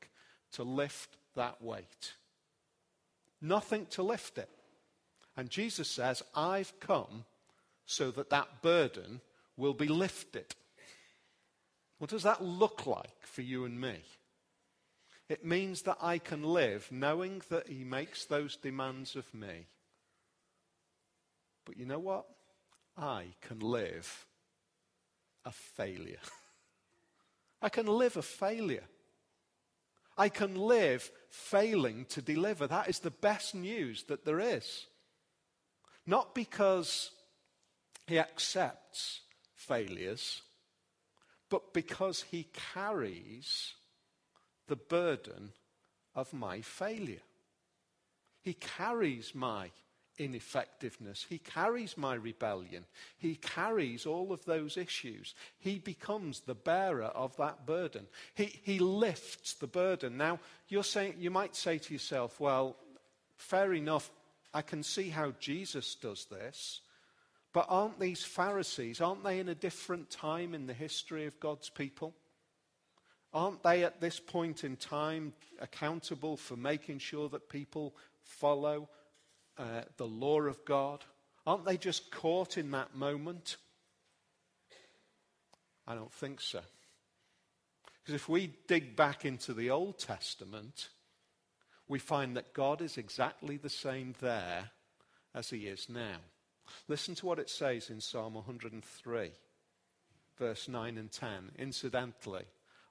to 0.54 0.64
lift 0.64 1.18
that 1.36 1.62
weight. 1.62 2.14
Nothing 3.42 3.86
to 3.88 4.04
lift 4.04 4.38
it. 4.38 4.50
And 5.36 5.50
Jesus 5.50 5.90
says, 5.90 6.24
I've 6.34 6.80
come 6.80 7.26
so 7.86 8.10
that 8.12 8.30
that 8.30 8.62
burden 8.62 9.22
will 9.58 9.74
be 9.74 9.88
lifted. 9.88 10.56
What 12.00 12.10
does 12.10 12.24
that 12.24 12.44
look 12.44 12.88
like 12.88 13.26
for 13.26 13.42
you 13.42 13.66
and 13.66 13.80
me? 13.80 13.98
It 15.30 15.44
means 15.44 15.82
that 15.84 15.98
I 16.02 16.20
can 16.20 16.44
live 16.44 16.88
knowing 16.90 17.42
that 17.50 17.68
He 17.68 17.84
makes 17.84 18.26
those 18.26 18.56
demands 18.56 19.16
of 19.16 19.34
me. 19.34 19.68
But 21.68 21.78
you 21.78 21.86
know 21.86 22.00
what? 22.00 22.26
I 22.96 23.26
can 23.42 23.60
live 23.60 24.26
a 25.44 25.52
failure. 25.52 26.22
I 27.62 27.68
can 27.68 27.88
live 27.88 28.16
a 28.16 28.22
failure. 28.22 28.86
I 30.18 30.30
can 30.30 30.56
live 30.56 31.12
failing 31.30 32.06
to 32.06 32.22
deliver. 32.22 32.68
That 32.68 32.88
is 32.88 33.00
the 33.00 33.12
best 33.12 33.54
news 33.54 34.04
that 34.04 34.24
there 34.24 34.40
is. 34.40 34.88
Not 36.06 36.34
because 36.34 37.12
he 38.08 38.18
accepts 38.18 39.20
failures, 39.54 40.42
but 41.50 41.74
because 41.74 42.24
he 42.32 42.48
carries 42.74 43.74
the 44.68 44.78
burden 44.78 45.52
of 46.16 46.34
my 46.34 46.62
failure. 46.62 47.22
He 48.42 48.54
carries 48.54 49.36
my 49.36 49.72
ineffectiveness. 50.18 51.26
He 51.28 51.38
carries 51.38 51.98
my 51.98 52.16
rebellion. 52.16 52.86
He 53.18 53.36
carries 53.36 54.06
all 54.06 54.32
of 54.32 54.46
those 54.46 54.78
issues. 54.78 55.36
He 55.60 55.80
becomes 55.80 56.42
the 56.42 56.56
bearer 56.56 57.06
of 57.06 57.36
that 57.38 57.66
burden. 57.66 58.08
He, 58.36 58.60
he 58.64 58.80
lifts 58.80 59.54
the 59.54 59.68
burden. 59.68 60.18
Now, 60.18 60.40
you're 60.70 60.84
saying, 60.84 61.16
you 61.20 61.32
might 61.32 61.56
say 61.56 61.78
to 61.78 61.94
yourself, 61.94 62.40
well, 62.40 62.76
fair 63.36 63.74
enough. 63.74 64.10
I 64.54 64.62
can 64.62 64.84
see 64.84 65.10
how 65.10 65.34
Jesus 65.40 65.96
does 65.96 66.26
this. 66.26 66.82
But 67.54 67.68
aren't 67.70 68.00
these 68.00 68.24
Pharisees, 68.24 69.02
aren't 69.02 69.24
they 69.24 69.40
in 69.40 69.50
a 69.50 69.56
different 69.56 70.10
time 70.10 70.54
in 70.54 70.68
the 70.68 70.74
history 70.74 71.26
of 71.26 71.40
God's 71.40 71.70
people? 71.70 72.14
Aren't 73.34 73.64
they 73.64 73.84
at 73.84 74.00
this 74.00 74.20
point 74.20 74.64
in 74.64 74.76
time 74.76 75.34
accountable 75.60 76.38
for 76.38 76.56
making 76.56 77.00
sure 77.00 77.30
that 77.30 77.50
people 77.50 77.96
follow 78.22 78.90
uh, 79.58 79.82
the 79.98 80.08
law 80.08 80.42
of 80.42 80.64
God? 80.66 81.04
Aren't 81.46 81.66
they 81.66 81.78
just 81.78 82.12
caught 82.12 82.58
in 82.58 82.72
that 82.72 82.96
moment? 82.96 83.58
I 85.88 85.96
don't 85.96 86.12
think 86.12 86.42
so. 86.42 86.60
Because 88.02 88.16
if 88.16 88.30
we 88.30 88.54
dig 88.68 88.96
back 88.96 89.26
into 89.26 89.54
the 89.54 89.70
Old 89.70 90.00
Testament, 90.00 90.90
we 91.88 92.00
find 92.00 92.36
that 92.36 92.54
God 92.54 92.82
is 92.82 92.98
exactly 92.98 93.58
the 93.58 93.70
same 93.70 94.16
there 94.20 94.72
as 95.34 95.50
he 95.50 95.68
is 95.68 95.88
now. 95.90 96.18
Listen 96.88 97.16
to 97.16 97.26
what 97.26 97.40
it 97.40 97.50
says 97.50 97.90
in 97.90 98.02
Psalm 98.02 98.34
103, 98.34 99.32
verse 100.38 100.68
9 100.68 100.98
and 100.98 101.12
10. 101.12 101.52
Incidentally, 101.58 102.46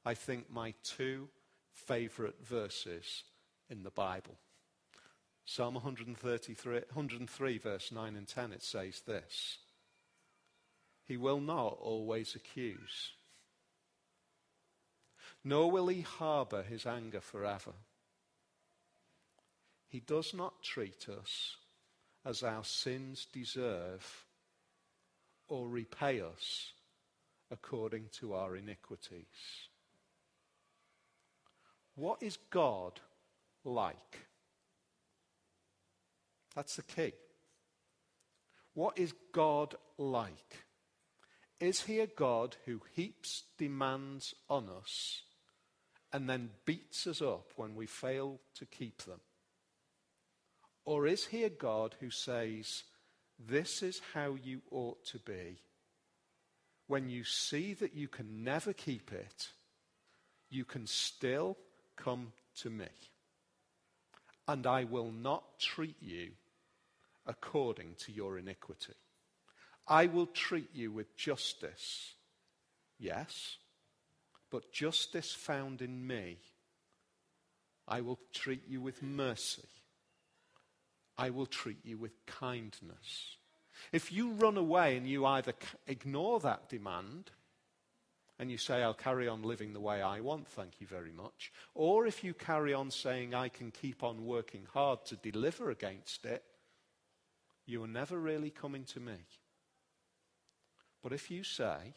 I 0.04 0.14
think 0.14 0.50
my 0.50 0.72
two 0.82 1.28
favorite 1.72 2.36
verses 2.42 3.24
in 3.68 3.82
the 3.82 3.90
Bible. 3.90 4.36
Psalm 5.48 5.74
133, 5.74 6.72
103, 6.92 7.58
verse 7.58 7.92
9 7.92 8.16
and 8.16 8.26
10, 8.26 8.52
it 8.52 8.62
says 8.64 9.00
this 9.06 9.58
He 11.04 11.16
will 11.16 11.40
not 11.40 11.78
always 11.80 12.34
accuse, 12.34 13.12
nor 15.44 15.70
will 15.70 15.86
he 15.86 16.00
harbor 16.00 16.64
his 16.64 16.84
anger 16.84 17.20
forever. 17.20 17.72
He 19.88 20.00
does 20.00 20.34
not 20.34 20.64
treat 20.64 21.08
us 21.08 21.56
as 22.24 22.42
our 22.42 22.64
sins 22.64 23.28
deserve 23.32 24.26
or 25.46 25.68
repay 25.68 26.20
us 26.20 26.72
according 27.52 28.06
to 28.18 28.34
our 28.34 28.56
iniquities. 28.56 29.68
What 31.94 32.20
is 32.20 32.36
God 32.50 33.00
like? 33.64 34.26
That's 36.56 36.76
the 36.76 36.82
key. 36.82 37.12
What 38.72 38.98
is 38.98 39.12
God 39.32 39.74
like? 39.98 40.64
Is 41.60 41.82
he 41.82 42.00
a 42.00 42.06
God 42.06 42.56
who 42.64 42.80
heaps 42.94 43.44
demands 43.58 44.34
on 44.48 44.68
us 44.68 45.22
and 46.12 46.28
then 46.28 46.50
beats 46.64 47.06
us 47.06 47.20
up 47.20 47.52
when 47.56 47.74
we 47.74 47.86
fail 47.86 48.40
to 48.56 48.64
keep 48.64 49.02
them? 49.04 49.20
Or 50.86 51.06
is 51.06 51.26
he 51.26 51.44
a 51.44 51.50
God 51.50 51.94
who 52.00 52.10
says, 52.10 52.84
This 53.38 53.82
is 53.82 54.00
how 54.14 54.36
you 54.42 54.62
ought 54.70 55.04
to 55.06 55.18
be? 55.18 55.58
When 56.86 57.10
you 57.10 57.24
see 57.24 57.74
that 57.74 57.94
you 57.94 58.08
can 58.08 58.44
never 58.44 58.72
keep 58.72 59.12
it, 59.12 59.48
you 60.48 60.64
can 60.64 60.86
still 60.86 61.58
come 61.96 62.32
to 62.60 62.70
me. 62.70 62.88
And 64.48 64.66
I 64.66 64.84
will 64.84 65.10
not 65.10 65.58
treat 65.58 65.96
you 66.00 66.30
according 67.26 67.94
to 67.98 68.12
your 68.12 68.38
iniquity. 68.38 68.94
I 69.88 70.06
will 70.06 70.26
treat 70.26 70.70
you 70.74 70.90
with 70.90 71.16
justice, 71.16 72.14
yes, 72.98 73.56
but 74.50 74.72
justice 74.72 75.32
found 75.32 75.82
in 75.82 76.06
me. 76.06 76.38
I 77.88 78.00
will 78.00 78.18
treat 78.32 78.62
you 78.68 78.80
with 78.80 79.02
mercy. 79.02 79.68
I 81.18 81.30
will 81.30 81.46
treat 81.46 81.84
you 81.84 81.98
with 81.98 82.12
kindness. 82.26 83.36
If 83.92 84.12
you 84.12 84.32
run 84.32 84.56
away 84.56 84.96
and 84.96 85.06
you 85.06 85.24
either 85.24 85.52
ignore 85.86 86.40
that 86.40 86.68
demand 86.68 87.30
and 88.38 88.50
you 88.50 88.58
say, 88.58 88.82
I'll 88.82 88.92
carry 88.92 89.28
on 89.28 89.42
living 89.42 89.72
the 89.72 89.80
way 89.80 90.02
I 90.02 90.20
want, 90.20 90.48
thank 90.48 90.80
you 90.80 90.86
very 90.86 91.12
much, 91.12 91.52
or 91.74 92.06
if 92.06 92.24
you 92.24 92.34
carry 92.34 92.74
on 92.74 92.90
saying, 92.90 93.34
I 93.34 93.48
can 93.48 93.70
keep 93.70 94.02
on 94.02 94.26
working 94.26 94.66
hard 94.72 95.04
to 95.06 95.16
deliver 95.16 95.70
against 95.70 96.26
it, 96.26 96.42
you 97.66 97.82
are 97.82 97.88
never 97.88 98.18
really 98.18 98.50
coming 98.50 98.84
to 98.84 99.00
me. 99.00 99.26
But 101.02 101.12
if 101.12 101.30
you 101.30 101.44
say, 101.44 101.94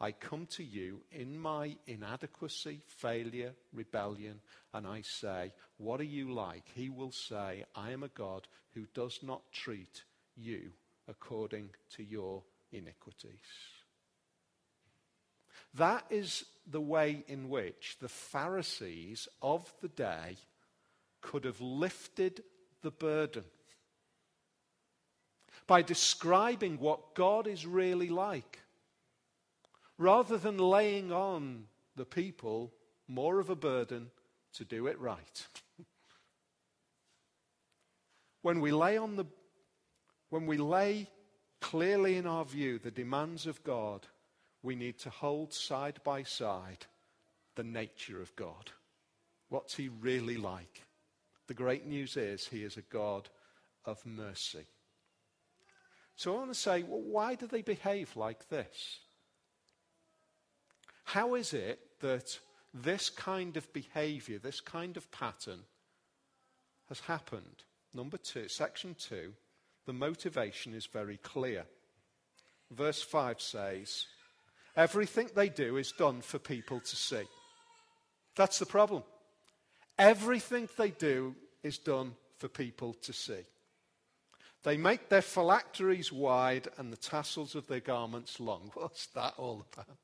I 0.00 0.10
come 0.10 0.46
to 0.46 0.64
you 0.64 1.02
in 1.12 1.38
my 1.38 1.76
inadequacy, 1.86 2.80
failure, 2.86 3.52
rebellion, 3.72 4.40
and 4.74 4.86
I 4.86 5.02
say, 5.02 5.52
What 5.76 6.00
are 6.00 6.04
you 6.04 6.32
like? 6.32 6.64
He 6.74 6.88
will 6.88 7.12
say, 7.12 7.64
I 7.74 7.92
am 7.92 8.02
a 8.02 8.08
God 8.08 8.48
who 8.74 8.86
does 8.94 9.20
not 9.22 9.42
treat 9.52 10.02
you 10.36 10.72
according 11.08 11.70
to 11.96 12.02
your 12.02 12.42
iniquities. 12.72 13.30
That 15.74 16.04
is 16.10 16.44
the 16.66 16.80
way 16.80 17.24
in 17.28 17.48
which 17.48 17.96
the 18.00 18.08
Pharisees 18.08 19.28
of 19.40 19.72
the 19.80 19.88
day 19.88 20.36
could 21.20 21.44
have 21.44 21.60
lifted 21.60 22.42
the 22.82 22.90
burden 22.90 23.44
by 25.66 25.82
describing 25.82 26.78
what 26.78 27.14
God 27.14 27.46
is 27.46 27.66
really 27.66 28.08
like, 28.08 28.60
rather 29.98 30.36
than 30.36 30.58
laying 30.58 31.12
on 31.12 31.64
the 31.96 32.04
people 32.04 32.72
more 33.08 33.38
of 33.38 33.50
a 33.50 33.56
burden 33.56 34.10
to 34.54 34.64
do 34.64 34.86
it 34.86 34.98
right. 34.98 35.46
when 38.42 38.60
we 38.60 38.72
lay 38.72 38.96
on 38.96 39.16
the 39.16 39.26
when 40.30 40.46
we 40.46 40.56
lay 40.56 41.08
clearly 41.60 42.16
in 42.16 42.26
our 42.26 42.44
view 42.44 42.78
the 42.78 42.90
demands 42.90 43.46
of 43.46 43.62
God, 43.64 44.06
we 44.62 44.74
need 44.74 44.98
to 45.00 45.10
hold 45.10 45.52
side 45.52 46.00
by 46.04 46.22
side 46.22 46.86
the 47.54 47.64
nature 47.64 48.20
of 48.20 48.34
God. 48.34 48.70
What's 49.50 49.76
he 49.76 49.88
really 49.88 50.38
like? 50.38 50.82
The 51.48 51.54
great 51.54 51.86
news 51.86 52.16
is 52.16 52.46
he 52.46 52.62
is 52.62 52.78
a 52.78 52.82
God 52.82 53.28
of 53.84 54.04
mercy. 54.06 54.66
So 56.16 56.34
I 56.34 56.38
want 56.38 56.50
to 56.50 56.58
say, 56.58 56.82
well, 56.82 57.00
why 57.00 57.34
do 57.34 57.46
they 57.46 57.62
behave 57.62 58.16
like 58.16 58.48
this? 58.48 59.00
How 61.04 61.34
is 61.34 61.52
it 61.52 61.80
that 62.00 62.38
this 62.72 63.10
kind 63.10 63.56
of 63.56 63.72
behavior, 63.72 64.38
this 64.38 64.60
kind 64.60 64.96
of 64.96 65.10
pattern, 65.10 65.60
has 66.88 67.00
happened? 67.00 67.64
Number 67.94 68.16
two, 68.16 68.48
section 68.48 68.94
two, 68.98 69.32
the 69.86 69.92
motivation 69.92 70.74
is 70.74 70.86
very 70.86 71.16
clear. 71.18 71.64
Verse 72.70 73.02
5 73.02 73.40
says, 73.40 74.06
Everything 74.76 75.28
they 75.34 75.50
do 75.50 75.76
is 75.76 75.92
done 75.92 76.22
for 76.22 76.38
people 76.38 76.80
to 76.80 76.96
see. 76.96 77.24
That's 78.34 78.58
the 78.58 78.66
problem. 78.66 79.02
Everything 79.98 80.68
they 80.78 80.90
do 80.90 81.34
is 81.62 81.76
done 81.76 82.14
for 82.38 82.48
people 82.48 82.94
to 83.02 83.12
see. 83.12 83.44
They 84.64 84.76
make 84.76 85.08
their 85.08 85.22
phylacteries 85.22 86.12
wide 86.12 86.68
and 86.78 86.92
the 86.92 86.96
tassels 86.96 87.54
of 87.54 87.66
their 87.66 87.80
garments 87.80 88.38
long. 88.38 88.70
What's 88.74 89.06
that 89.08 89.34
all 89.36 89.66
about? 89.72 89.96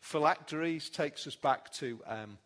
Phylacteries 0.00 0.90
takes 0.90 1.26
us 1.26 1.34
back 1.34 1.72
to 1.74 1.98
um, 2.06 2.38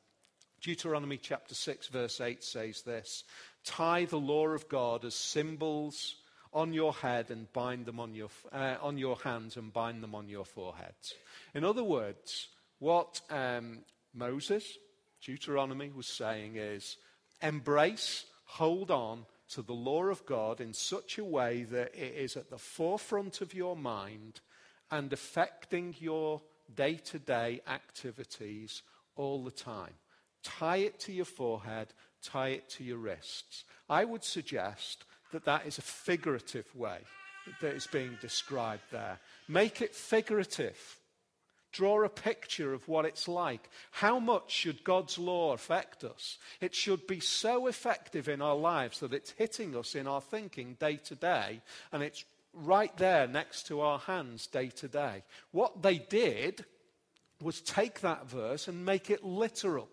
Deuteronomy 0.61 1.17
chapter 1.17 1.55
6, 1.55 1.89
verse 1.89 2.21
8 2.21 2.43
says 2.45 2.83
this 2.83 3.25
Tie 3.65 4.05
the 4.05 4.17
law 4.17 4.49
of 4.49 4.69
God 4.69 5.05
as 5.05 5.15
symbols 5.15 6.17
on 6.53 6.73
your 6.73 6.93
head 6.95 7.31
and 7.31 7.53
bind 7.53 7.85
them 7.85 8.01
on 8.01 8.15
your, 8.15 8.31
uh, 8.53 8.77
on 8.81 8.97
your 8.97 9.17
hands 9.17 9.57
and 9.57 9.73
bind 9.73 10.03
them 10.03 10.15
on 10.15 10.29
your 10.29 10.45
foreheads. 10.45 11.15
In 11.55 11.65
other 11.65 11.85
words, 11.85 12.49
what 12.79 13.21
um, 13.31 13.81
Moses, 14.15 14.79
Deuteronomy, 15.25 15.91
was 15.95 16.07
saying 16.07 16.57
is 16.57 16.97
embrace, 17.43 18.25
hold 18.45 18.91
on, 18.91 19.27
to 19.51 19.63
the 19.63 19.73
law 19.73 20.05
of 20.05 20.27
God 20.27 20.61
in 20.61 20.73
such 20.73 21.19
a 21.19 21.25
way 21.25 21.63
that 21.65 21.95
it 21.95 22.15
is 22.15 22.37
at 22.37 22.51
the 22.51 22.59
forefront 22.59 23.41
of 23.41 23.55
your 23.55 23.77
mind 23.77 24.41
and 24.91 25.13
affecting 25.13 25.95
your 25.99 26.41
day 26.75 26.95
to 26.95 27.19
day 27.19 27.61
activities 27.69 28.83
all 29.15 29.45
the 29.45 29.51
time. 29.51 29.95
Tie 30.43 30.79
it 30.79 30.99
to 31.01 31.13
your 31.13 31.25
forehead, 31.25 31.89
tie 32.23 32.49
it 32.49 32.69
to 32.71 32.85
your 32.85 32.99
wrists. 32.99 33.65
I 33.89 34.05
would 34.05 34.25
suggest 34.25 35.05
that 35.33 35.45
that 35.45 35.67
is 35.67 35.79
a 35.79 35.83
figurative 35.83 36.75
way 36.75 36.99
that 37.61 37.75
is 37.75 37.87
being 37.87 38.17
described 38.21 38.83
there. 38.91 39.19
Make 39.49 39.81
it 39.83 39.95
figurative. 39.95 40.99
Draw 41.77 42.05
a 42.05 42.09
picture 42.09 42.73
of 42.73 42.89
what 42.89 43.05
it's 43.05 43.29
like. 43.29 43.69
How 43.91 44.19
much 44.19 44.51
should 44.51 44.83
God's 44.83 45.19
law 45.19 45.53
affect 45.53 46.05
us? 46.05 46.39
It 46.59 46.75
should 46.75 47.07
be 47.07 47.21
so 47.21 47.67
effective 47.67 48.31
in 48.31 48.41
our 48.41 48.57
lives 48.57 49.01
that 49.01 49.13
it's 49.13 49.33
hitting 49.33 49.77
us 49.77 49.95
in 49.95 50.07
our 50.07 50.23
thinking 50.23 50.79
day 50.81 50.97
to 51.05 51.15
day, 51.15 51.61
and 51.93 52.03
it's 52.03 52.25
right 52.55 52.97
there 52.97 53.27
next 53.29 53.67
to 53.67 53.83
our 53.83 53.99
hands 53.99 54.47
day 54.47 54.69
to 54.69 54.89
day. 54.89 55.23
What 55.53 55.83
they 55.83 55.99
did 55.99 56.65
was 57.43 57.61
take 57.61 58.01
that 58.01 58.27
verse 58.27 58.69
and 58.69 58.87
make 58.87 59.11
it 59.11 59.23
literal. 59.23 59.91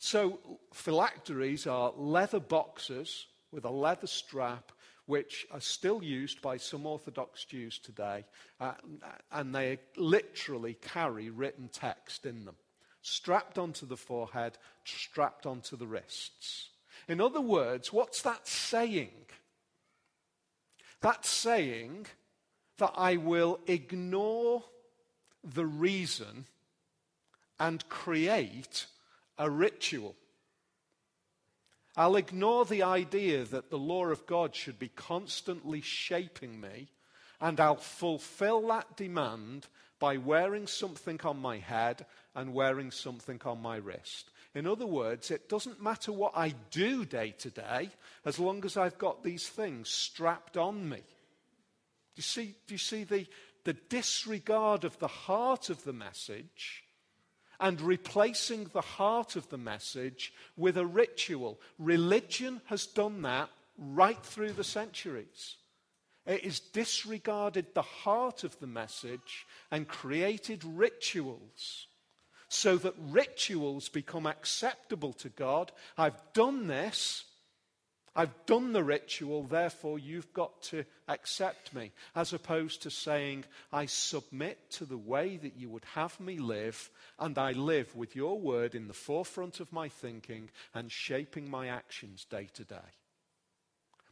So, 0.00 0.40
phylacteries 0.72 1.68
are 1.68 1.92
leather 1.96 2.40
boxes 2.40 3.26
with 3.52 3.64
a 3.64 3.70
leather 3.70 4.08
strap 4.08 4.72
which 5.10 5.44
are 5.50 5.60
still 5.60 6.04
used 6.04 6.40
by 6.40 6.56
some 6.56 6.86
Orthodox 6.86 7.44
Jews 7.44 7.80
today, 7.80 8.24
uh, 8.60 8.74
and 9.32 9.52
they 9.52 9.80
literally 9.96 10.74
carry 10.74 11.30
written 11.30 11.68
text 11.68 12.26
in 12.26 12.44
them, 12.44 12.54
strapped 13.02 13.58
onto 13.58 13.86
the 13.86 13.96
forehead, 13.96 14.56
strapped 14.84 15.46
onto 15.46 15.76
the 15.76 15.86
wrists. 15.88 16.68
In 17.08 17.20
other 17.20 17.40
words, 17.40 17.92
what's 17.92 18.22
that 18.22 18.46
saying? 18.46 19.26
That's 21.00 21.28
saying 21.28 22.06
that 22.78 22.92
I 22.96 23.16
will 23.16 23.58
ignore 23.66 24.62
the 25.42 25.66
reason 25.66 26.44
and 27.58 27.86
create 27.88 28.86
a 29.38 29.50
ritual. 29.50 30.14
I'll 31.96 32.16
ignore 32.16 32.64
the 32.64 32.82
idea 32.82 33.44
that 33.44 33.70
the 33.70 33.78
law 33.78 34.06
of 34.06 34.26
God 34.26 34.54
should 34.54 34.78
be 34.78 34.88
constantly 34.88 35.80
shaping 35.80 36.60
me, 36.60 36.88
and 37.40 37.58
I'll 37.58 37.76
fulfill 37.76 38.68
that 38.68 38.96
demand 38.96 39.66
by 39.98 40.16
wearing 40.16 40.66
something 40.66 41.20
on 41.24 41.38
my 41.38 41.58
head 41.58 42.06
and 42.34 42.54
wearing 42.54 42.90
something 42.90 43.40
on 43.44 43.60
my 43.60 43.76
wrist. 43.76 44.30
In 44.54 44.66
other 44.66 44.86
words, 44.86 45.30
it 45.30 45.48
doesn't 45.48 45.82
matter 45.82 46.12
what 46.12 46.32
I 46.36 46.54
do 46.70 47.04
day 47.04 47.34
to 47.38 47.50
day 47.50 47.90
as 48.24 48.38
long 48.38 48.64
as 48.64 48.76
I've 48.76 48.98
got 48.98 49.22
these 49.22 49.48
things 49.48 49.88
strapped 49.88 50.56
on 50.56 50.88
me. 50.88 50.96
Do 50.96 52.16
you 52.16 52.22
see, 52.22 52.54
do 52.66 52.74
you 52.74 52.78
see 52.78 53.04
the, 53.04 53.26
the 53.64 53.74
disregard 53.74 54.84
of 54.84 54.98
the 54.98 55.08
heart 55.08 55.70
of 55.70 55.84
the 55.84 55.92
message 55.92 56.82
and 57.60 57.80
replacing 57.80 58.64
the 58.72 58.80
heart 58.80 59.36
of 59.36 59.48
the 59.50 59.58
message 59.58 60.32
with 60.56 60.76
a 60.76 60.86
ritual. 60.86 61.60
Religion 61.78 62.60
has 62.66 62.86
done 62.86 63.22
that 63.22 63.50
right 63.76 64.22
through 64.24 64.52
the 64.52 64.64
centuries. 64.64 65.56
It 66.26 66.44
has 66.44 66.60
disregarded 66.60 67.74
the 67.74 67.82
heart 67.82 68.44
of 68.44 68.58
the 68.60 68.66
message 68.66 69.46
and 69.70 69.88
created 69.88 70.64
rituals 70.64 71.86
so 72.48 72.76
that 72.78 72.94
rituals 72.98 73.88
become 73.88 74.26
acceptable 74.26 75.12
to 75.14 75.28
God. 75.28 75.72
I've 75.96 76.20
done 76.34 76.66
this. 76.66 77.24
I've 78.14 78.34
done 78.46 78.72
the 78.72 78.82
ritual, 78.82 79.44
therefore 79.44 79.98
you've 79.98 80.32
got 80.32 80.62
to 80.64 80.84
accept 81.06 81.72
me. 81.72 81.92
As 82.14 82.32
opposed 82.32 82.82
to 82.82 82.90
saying, 82.90 83.44
I 83.72 83.86
submit 83.86 84.58
to 84.72 84.84
the 84.84 84.98
way 84.98 85.36
that 85.36 85.56
you 85.56 85.68
would 85.68 85.84
have 85.94 86.18
me 86.18 86.38
live, 86.38 86.90
and 87.18 87.38
I 87.38 87.52
live 87.52 87.94
with 87.94 88.16
your 88.16 88.40
word 88.40 88.74
in 88.74 88.88
the 88.88 88.94
forefront 88.94 89.60
of 89.60 89.72
my 89.72 89.88
thinking 89.88 90.50
and 90.74 90.90
shaping 90.90 91.48
my 91.48 91.68
actions 91.68 92.24
day 92.24 92.48
to 92.54 92.64
day. 92.64 92.76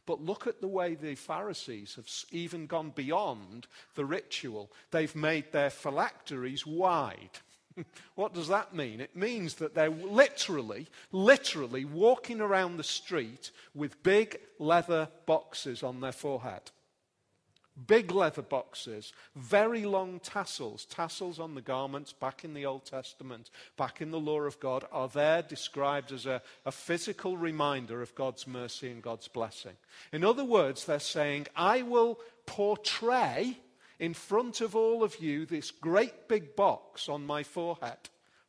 But 0.05 0.21
look 0.21 0.47
at 0.47 0.59
the 0.59 0.67
way 0.67 0.95
the 0.95 1.13
Pharisees 1.15 1.95
have 1.95 2.09
even 2.31 2.65
gone 2.65 2.89
beyond 2.89 3.67
the 3.93 4.05
ritual. 4.05 4.71
They've 4.89 5.15
made 5.15 5.51
their 5.51 5.69
phylacteries 5.69 6.65
wide. 6.65 7.37
what 8.15 8.33
does 8.33 8.47
that 8.47 8.73
mean? 8.73 9.01
It 9.01 9.15
means 9.15 9.55
that 9.55 9.75
they're 9.75 9.89
literally, 9.89 10.87
literally 11.11 11.85
walking 11.85 12.41
around 12.41 12.77
the 12.77 12.83
street 12.83 13.51
with 13.75 14.03
big 14.03 14.39
leather 14.57 15.09
boxes 15.25 15.83
on 15.83 16.01
their 16.01 16.11
forehead. 16.11 16.71
Big 17.87 18.11
leather 18.11 18.41
boxes, 18.41 19.13
very 19.35 19.85
long 19.85 20.19
tassels. 20.19 20.83
Tassels 20.85 21.39
on 21.39 21.55
the 21.55 21.61
garments 21.61 22.11
back 22.11 22.43
in 22.43 22.53
the 22.53 22.65
Old 22.65 22.85
Testament, 22.85 23.49
back 23.77 24.01
in 24.01 24.11
the 24.11 24.19
law 24.19 24.41
of 24.41 24.59
God, 24.59 24.85
are 24.91 25.07
there 25.07 25.41
described 25.41 26.11
as 26.11 26.25
a, 26.25 26.41
a 26.65 26.73
physical 26.73 27.37
reminder 27.37 28.01
of 28.01 28.15
God's 28.15 28.45
mercy 28.47 28.91
and 28.91 29.01
God's 29.01 29.29
blessing. 29.29 29.77
In 30.11 30.25
other 30.25 30.43
words, 30.43 30.85
they're 30.85 30.99
saying, 30.99 31.47
I 31.55 31.83
will 31.83 32.19
portray 32.45 33.57
in 33.99 34.13
front 34.13 34.61
of 34.61 34.75
all 34.75 35.03
of 35.03 35.19
you 35.19 35.45
this 35.45 35.71
great 35.71 36.27
big 36.27 36.55
box 36.55 37.09
on 37.09 37.25
my 37.25 37.43
forehead, 37.43 37.97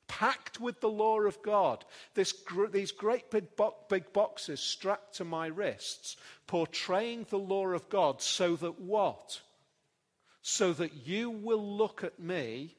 packed 0.07 0.61
with 0.61 0.81
the 0.81 0.89
law 0.89 1.21
of 1.21 1.43
God, 1.43 1.85
this, 2.15 2.35
these 2.73 2.93
great 2.93 3.31
big, 3.31 3.57
bo- 3.57 3.77
big 3.89 4.13
boxes 4.13 4.61
strapped 4.61 5.17
to 5.17 5.25
my 5.25 5.47
wrists, 5.47 6.17
portraying 6.47 7.27
the 7.31 7.39
law 7.39 7.69
of 7.69 7.89
God 7.89 8.21
so 8.21 8.57
that 8.57 8.81
what? 8.81 9.41
So 10.43 10.73
that 10.73 11.07
you 11.07 11.31
will 11.31 11.77
look 11.77 12.03
at 12.03 12.19
me 12.19 12.77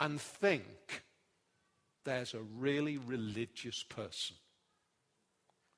and 0.00 0.20
think 0.20 1.02
there's 2.04 2.34
a 2.34 2.42
really 2.58 2.98
religious 2.98 3.82
person. 3.82 4.36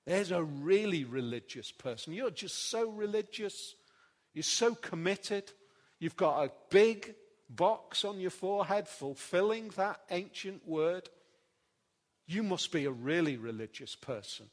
There's 0.04 0.30
a 0.30 0.42
really 0.42 1.04
religious 1.04 1.72
person. 1.72 2.12
You're 2.12 2.30
just 2.30 2.70
so 2.70 2.88
religious. 2.90 3.74
You're 4.34 4.42
so 4.42 4.74
committed. 4.74 5.52
You've 5.98 6.16
got 6.16 6.44
a 6.44 6.52
big 6.70 7.14
box 7.48 8.04
on 8.04 8.20
your 8.20 8.30
forehead 8.30 8.88
fulfilling 8.88 9.68
that 9.76 10.00
ancient 10.10 10.66
word. 10.66 11.08
You 12.26 12.42
must 12.42 12.72
be 12.72 12.84
a 12.84 12.90
really 12.90 13.36
religious 13.36 13.94
person. 13.94 14.46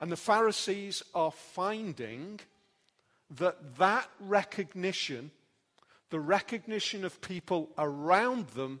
And 0.00 0.12
the 0.12 0.16
Pharisees 0.16 1.02
are 1.14 1.32
finding 1.32 2.40
that 3.36 3.76
that 3.76 4.08
recognition, 4.20 5.30
the 6.10 6.20
recognition 6.20 7.04
of 7.04 7.20
people 7.20 7.70
around 7.78 8.48
them, 8.48 8.80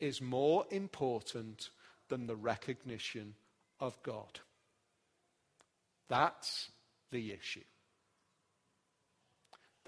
is 0.00 0.20
more 0.20 0.64
important 0.70 1.70
than 2.08 2.26
the 2.26 2.36
recognition 2.36 3.34
of 3.80 4.00
God. 4.02 4.40
That's 6.08 6.70
the 7.10 7.32
issue. 7.32 7.64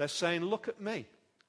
They're 0.00 0.08
saying, 0.08 0.46
Look 0.46 0.66
at 0.66 0.80
me. 0.80 1.04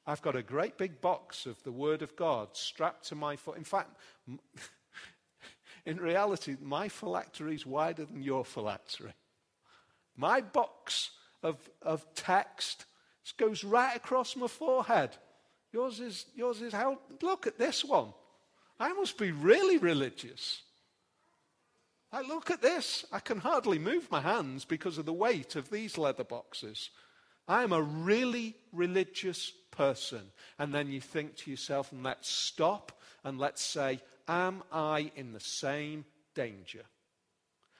I've 0.05 0.21
got 0.21 0.35
a 0.35 0.43
great 0.43 0.77
big 0.77 0.99
box 0.99 1.45
of 1.45 1.63
the 1.63 1.71
Word 1.71 2.01
of 2.01 2.17
God 2.17 2.49
strapped 2.51 3.07
to 3.07 3.15
my 3.15 3.37
foot. 3.37 3.55
In 3.55 3.63
fact, 3.63 3.95
in 5.85 5.95
reality, 5.95 6.57
my 6.61 6.89
phylactery 6.89 7.55
is 7.55 7.65
wider 7.65 8.03
than 8.03 8.21
your 8.21 8.43
phylactery. 8.43 9.13
My 10.17 10.41
box 10.41 11.11
of, 11.41 11.55
of 11.81 12.05
text 12.13 12.83
goes 13.37 13.63
right 13.63 13.95
across 13.95 14.35
my 14.35 14.47
forehead. 14.47 15.15
Yours 15.71 16.01
is, 16.01 16.25
yours 16.35 16.61
is 16.61 16.73
how, 16.73 16.99
look 17.21 17.47
at 17.47 17.57
this 17.57 17.85
one. 17.85 18.13
I 18.81 18.91
must 18.91 19.17
be 19.17 19.31
really 19.31 19.77
religious. 19.77 20.61
I 22.11 22.19
look 22.19 22.51
at 22.51 22.61
this. 22.61 23.05
I 23.13 23.19
can 23.19 23.37
hardly 23.37 23.79
move 23.79 24.11
my 24.11 24.19
hands 24.19 24.65
because 24.65 24.97
of 24.97 25.05
the 25.05 25.13
weight 25.13 25.55
of 25.55 25.69
these 25.69 25.97
leather 25.97 26.25
boxes. 26.25 26.89
I 27.51 27.63
am 27.63 27.73
a 27.73 27.81
really 27.81 28.55
religious 28.71 29.51
person. 29.71 30.21
And 30.57 30.73
then 30.73 30.89
you 30.89 31.01
think 31.01 31.35
to 31.37 31.51
yourself, 31.51 31.91
and 31.91 32.01
let's 32.01 32.29
stop 32.29 32.93
and 33.25 33.37
let's 33.37 33.61
say, 33.61 33.99
am 34.25 34.63
I 34.71 35.11
in 35.17 35.33
the 35.33 35.41
same 35.41 36.05
danger 36.33 36.83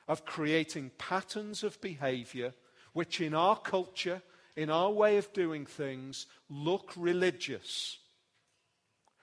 of 0.10 0.26
creating 0.26 0.92
patterns 0.98 1.64
of 1.64 1.80
behavior 1.80 2.54
which 2.92 3.22
in 3.22 3.34
our 3.34 3.56
culture, 3.56 4.22
in 4.58 4.70
our 4.70 4.92
way 4.92 5.16
of 5.16 5.32
doing 5.32 5.66
things, 5.66 6.26
look 6.50 6.92
religious, 6.98 7.98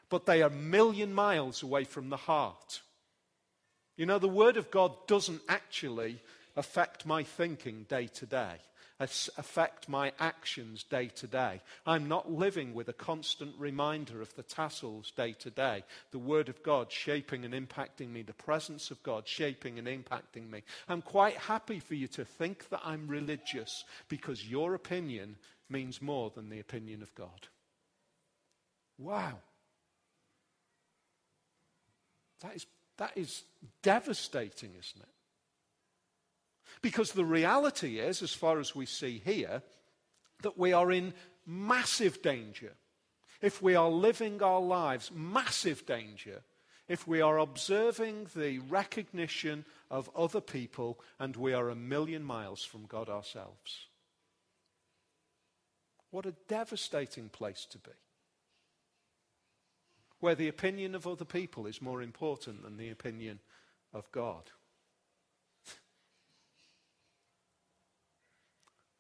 but 0.08 0.24
they 0.24 0.40
are 0.40 0.48
a 0.48 0.50
million 0.50 1.12
miles 1.12 1.62
away 1.62 1.84
from 1.84 2.08
the 2.08 2.16
heart? 2.16 2.80
You 3.98 4.06
know, 4.06 4.18
the 4.18 4.28
Word 4.28 4.56
of 4.56 4.70
God 4.70 4.94
doesn't 5.06 5.42
actually 5.46 6.22
affect 6.56 7.04
my 7.04 7.22
thinking 7.22 7.84
day 7.90 8.06
to 8.06 8.24
day 8.24 8.56
affect 9.00 9.88
my 9.88 10.12
actions 10.18 10.82
day 10.82 11.06
to 11.06 11.26
day. 11.26 11.61
I'm 11.87 12.08
not 12.08 12.32
living 12.32 12.74
with 12.74 12.88
a 12.88 12.92
constant 12.92 13.54
reminder 13.58 14.20
of 14.20 14.34
the 14.34 14.42
tassels 14.42 15.12
day 15.12 15.34
to 15.40 15.50
day, 15.50 15.84
the 16.11 16.18
Word 16.18 16.48
of 16.48 16.62
God 16.62 16.90
shaping 16.90 17.44
and 17.44 17.54
impacting 17.54 18.11
me, 18.11 18.22
the 18.22 18.32
presence 18.32 18.90
of 18.90 19.02
God 19.02 19.28
shaping 19.28 19.78
and 19.78 19.87
impacting 19.87 20.50
me. 20.50 20.62
I'm 20.88 21.02
quite 21.02 21.37
happy 21.37 21.78
for 21.78 21.94
you 21.94 22.08
to 22.08 22.24
think 22.24 22.68
that 22.70 22.80
I'm 22.84 23.06
religious 23.06 23.84
because 24.08 24.48
your 24.48 24.74
opinion 24.74 25.37
means 25.70 26.02
more 26.02 26.30
than 26.30 26.48
the 26.48 26.61
opinion 26.61 27.02
of 27.02 27.14
God. 27.14 27.48
Wow. 28.98 29.38
That 32.40 32.57
is, 32.57 32.66
that 32.96 33.12
is 33.16 33.42
devastating, 33.82 34.70
isn't 34.70 35.03
it? 35.03 35.09
Because 36.83 37.12
the 37.12 37.24
reality 37.24 37.99
is, 37.99 38.22
as 38.22 38.33
far 38.33 38.59
as 38.59 38.74
we 38.74 38.87
see 38.87 39.20
here, 39.24 39.62
that 40.43 40.59
we 40.59 40.72
are 40.72 40.93
in 40.93 41.14
massive 41.47 42.22
danger 42.22 42.74
if 43.41 43.62
we 43.62 43.74
are 43.74 43.89
living 43.89 44.43
our 44.43 44.61
lives, 44.61 45.11
massive 45.14 45.87
danger, 45.87 46.43
if 46.89 47.07
we 47.07 47.20
are 47.20 47.39
observing 47.39 48.26
the 48.35 48.59
recognition 48.61 49.64
of 49.91 50.11
other 50.16 50.41
people 50.41 50.99
and 51.18 51.37
we 51.37 51.53
are 51.53 51.68
a 51.68 51.74
million 51.76 52.22
miles 52.22 52.64
from 52.64 52.87
God 52.87 53.09
ourselves. 53.09 53.87
What 56.11 56.26
a 56.26 56.35
devastating 56.49 57.29
place 57.29 57.66
to 57.70 57.79
be. 57.79 57.91
Where 60.20 60.35
the 60.35 60.49
opinion 60.49 60.95
of 60.95 61.07
other 61.07 61.26
people 61.26 61.66
is 61.66 61.83
more 61.83 62.03
important 62.03 62.62
than 62.62 62.76
the 62.76 62.91
opinion 62.91 63.39
of 63.93 64.11
God. 64.11 64.51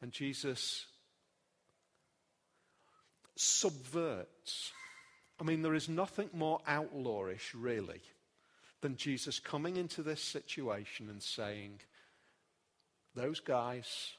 And 0.00 0.12
Jesus 0.12 0.86
subverts. 3.36 4.72
I 5.40 5.44
mean, 5.44 5.62
there 5.62 5.74
is 5.74 5.88
nothing 5.88 6.30
more 6.32 6.60
outlawish, 6.68 7.54
really, 7.54 8.00
than 8.80 8.96
Jesus 8.96 9.38
coming 9.40 9.76
into 9.76 10.02
this 10.02 10.22
situation 10.22 11.08
and 11.08 11.22
saying, 11.22 11.80
those 13.14 13.40
guys 13.40 14.12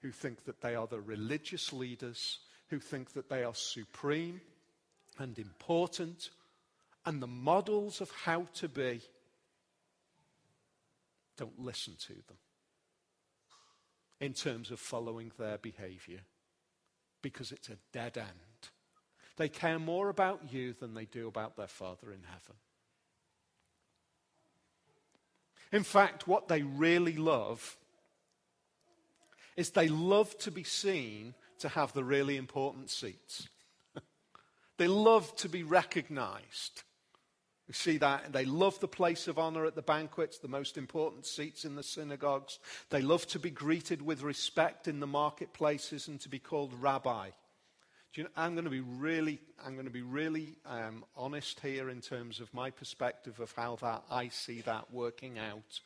who 0.00 0.10
think 0.10 0.44
that 0.44 0.60
they 0.60 0.74
are 0.74 0.86
the 0.86 1.00
religious 1.00 1.72
leaders, 1.72 2.38
who 2.68 2.78
think 2.78 3.12
that 3.12 3.28
they 3.28 3.44
are 3.44 3.54
supreme 3.54 4.40
and 5.18 5.38
important, 5.38 6.30
and 7.06 7.22
the 7.22 7.26
models 7.26 8.00
of 8.00 8.10
how 8.24 8.46
to 8.54 8.68
be, 8.68 9.00
don't 11.36 11.58
listen 11.58 11.94
to 12.06 12.12
them 12.12 12.36
in 14.20 14.34
terms 14.34 14.70
of 14.70 14.78
following 14.78 15.32
their 15.38 15.58
behavior 15.58 16.20
because 17.22 17.52
it's 17.52 17.68
a 17.68 17.78
dead 17.92 18.18
end. 18.18 18.28
They 19.36 19.48
care 19.48 19.78
more 19.78 20.08
about 20.08 20.52
you 20.52 20.74
than 20.74 20.94
they 20.94 21.06
do 21.06 21.28
about 21.28 21.56
their 21.56 21.66
Father 21.66 22.12
in 22.12 22.22
heaven. 22.22 22.56
In 25.72 25.82
fact, 25.84 26.26
what 26.26 26.48
they 26.48 26.62
really 26.62 27.16
love 27.16 27.78
is 29.56 29.70
they 29.70 29.88
love 29.88 30.36
to 30.38 30.50
be 30.50 30.64
seen 30.64 31.34
to 31.60 31.68
have 31.68 31.92
the 31.92 32.04
really 32.04 32.36
important 32.36 32.90
seats. 32.90 33.48
they 34.78 34.88
love 34.88 35.34
to 35.36 35.48
be 35.48 35.62
recognized. 35.62 36.82
We 37.70 37.74
see 37.74 37.98
that. 37.98 38.32
They 38.32 38.46
love 38.46 38.80
the 38.80 38.88
place 38.88 39.28
of 39.28 39.38
honor 39.38 39.64
at 39.64 39.76
the 39.76 39.80
banquets, 39.80 40.38
the 40.38 40.48
most 40.48 40.76
important 40.76 41.24
seats 41.24 41.64
in 41.64 41.76
the 41.76 41.84
synagogues. 41.84 42.58
They 42.88 43.00
love 43.00 43.28
to 43.28 43.38
be 43.38 43.50
greeted 43.50 44.02
with 44.02 44.24
respect 44.24 44.88
in 44.88 44.98
the 44.98 45.06
marketplaces 45.06 46.08
and 46.08 46.20
to 46.22 46.28
be 46.28 46.40
called 46.40 46.74
rabbi. 46.80 47.28
You 48.14 48.24
know, 48.24 48.30
I'm 48.36 48.54
going 48.54 48.64
to 48.64 48.72
be 48.72 48.80
really, 48.80 49.38
I'm 49.64 49.74
going 49.74 49.86
to 49.86 49.92
be 49.92 50.02
really 50.02 50.56
um, 50.66 51.04
honest 51.16 51.60
here 51.60 51.90
in 51.90 52.00
terms 52.00 52.40
of 52.40 52.52
my 52.52 52.70
perspective 52.70 53.38
of 53.38 53.52
how 53.52 53.76
that 53.76 54.02
I 54.10 54.30
see 54.30 54.62
that 54.62 54.92
working 54.92 55.38
out 55.38 55.78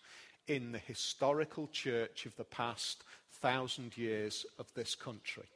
in 0.47 0.73
the 0.73 0.79
historical 0.79 1.67
church 1.67 2.25
of 2.25 2.35
the 2.37 2.45
past 2.45 3.05
thousand 3.43 3.99
years 3.99 4.47
of 4.59 4.73
this 4.73 4.95
country. 4.95 5.51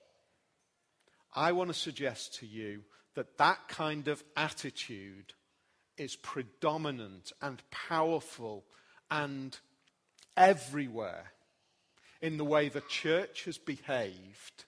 I 1.34 1.52
want 1.52 1.70
to 1.70 1.74
suggest 1.74 2.34
to 2.40 2.46
you 2.46 2.82
that 3.14 3.38
that 3.38 3.66
kind 3.68 4.08
of 4.08 4.22
attitude 4.36 5.32
is 5.98 6.16
predominant 6.16 7.32
and 7.42 7.62
powerful 7.70 8.64
and 9.10 9.58
everywhere 10.36 11.32
in 12.20 12.36
the 12.36 12.44
way 12.44 12.68
the 12.68 12.82
church 12.82 13.44
has 13.44 13.58
behaved 13.58 14.64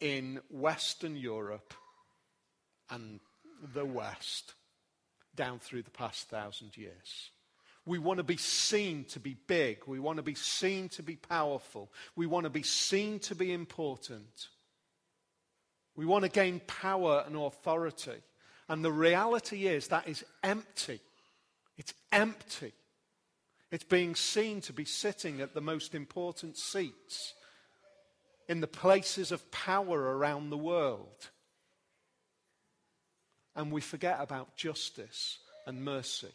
in 0.00 0.40
Western 0.50 1.16
Europe 1.16 1.74
and 2.90 3.20
the 3.72 3.84
West 3.84 4.54
down 5.34 5.58
through 5.58 5.82
the 5.82 5.90
past 5.90 6.28
thousand 6.28 6.76
years. 6.76 7.30
We 7.86 7.98
want 7.98 8.18
to 8.18 8.24
be 8.24 8.38
seen 8.38 9.04
to 9.10 9.20
be 9.20 9.36
big. 9.46 9.78
We 9.86 10.00
want 10.00 10.16
to 10.16 10.22
be 10.22 10.34
seen 10.34 10.88
to 10.90 11.02
be 11.02 11.16
powerful. 11.16 11.92
We 12.16 12.26
want 12.26 12.44
to 12.44 12.50
be 12.50 12.62
seen 12.62 13.18
to 13.20 13.34
be 13.34 13.52
important. 13.52 14.48
We 15.96 16.06
want 16.06 16.24
to 16.24 16.30
gain 16.30 16.60
power 16.66 17.24
and 17.26 17.36
authority. 17.36 18.22
And 18.68 18.84
the 18.84 18.92
reality 18.92 19.66
is 19.66 19.88
that 19.88 20.08
is 20.08 20.24
empty. 20.42 21.00
It's 21.76 21.94
empty. 22.12 22.72
It's 23.70 23.84
being 23.84 24.14
seen 24.14 24.60
to 24.62 24.72
be 24.72 24.84
sitting 24.84 25.40
at 25.40 25.54
the 25.54 25.60
most 25.60 25.94
important 25.94 26.56
seats 26.56 27.34
in 28.48 28.60
the 28.60 28.66
places 28.66 29.32
of 29.32 29.50
power 29.50 30.16
around 30.16 30.50
the 30.50 30.56
world. 30.56 31.30
And 33.56 33.72
we 33.72 33.80
forget 33.80 34.18
about 34.20 34.56
justice 34.56 35.38
and 35.66 35.84
mercy. 35.84 36.32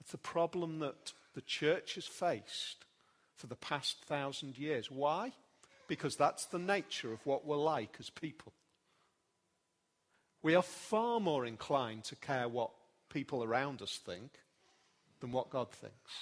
It's 0.00 0.14
a 0.14 0.18
problem 0.18 0.80
that 0.80 1.12
the 1.34 1.42
church 1.42 1.94
has 1.94 2.06
faced 2.06 2.84
for 3.36 3.46
the 3.46 3.56
past 3.56 3.98
thousand 4.06 4.58
years. 4.58 4.90
Why? 4.90 5.32
Because 5.88 6.16
that's 6.16 6.46
the 6.46 6.58
nature 6.58 7.12
of 7.12 7.24
what 7.24 7.46
we're 7.46 7.56
like 7.56 7.96
as 7.98 8.10
people. 8.10 8.52
We 10.42 10.54
are 10.54 10.62
far 10.62 11.20
more 11.20 11.44
inclined 11.44 12.04
to 12.04 12.16
care 12.16 12.48
what 12.48 12.70
people 13.10 13.44
around 13.44 13.82
us 13.82 13.98
think 14.04 14.30
than 15.20 15.32
what 15.32 15.50
God 15.50 15.70
thinks. 15.70 16.12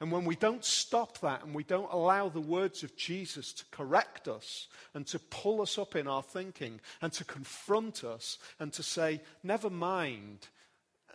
And 0.00 0.10
when 0.10 0.24
we 0.24 0.34
don't 0.34 0.64
stop 0.64 1.20
that 1.20 1.44
and 1.44 1.54
we 1.54 1.62
don't 1.62 1.92
allow 1.92 2.28
the 2.28 2.40
words 2.40 2.82
of 2.82 2.96
Jesus 2.96 3.52
to 3.52 3.64
correct 3.70 4.26
us 4.26 4.66
and 4.94 5.06
to 5.06 5.18
pull 5.18 5.60
us 5.62 5.78
up 5.78 5.94
in 5.94 6.08
our 6.08 6.22
thinking 6.22 6.80
and 7.00 7.12
to 7.12 7.24
confront 7.24 8.02
us 8.02 8.38
and 8.58 8.72
to 8.72 8.82
say, 8.82 9.20
never 9.44 9.70
mind 9.70 10.48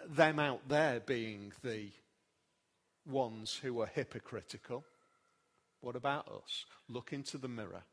them 0.07 0.39
out 0.39 0.69
there 0.69 1.01
being 1.01 1.51
the 1.63 1.89
ones 3.05 3.59
who 3.61 3.81
are 3.81 3.87
hypocritical. 3.87 4.85
What 5.81 5.97
about 5.97 6.27
us? 6.29 6.65
Look 6.87 7.11
into 7.11 7.37
the 7.37 7.49
mirror. 7.49 7.83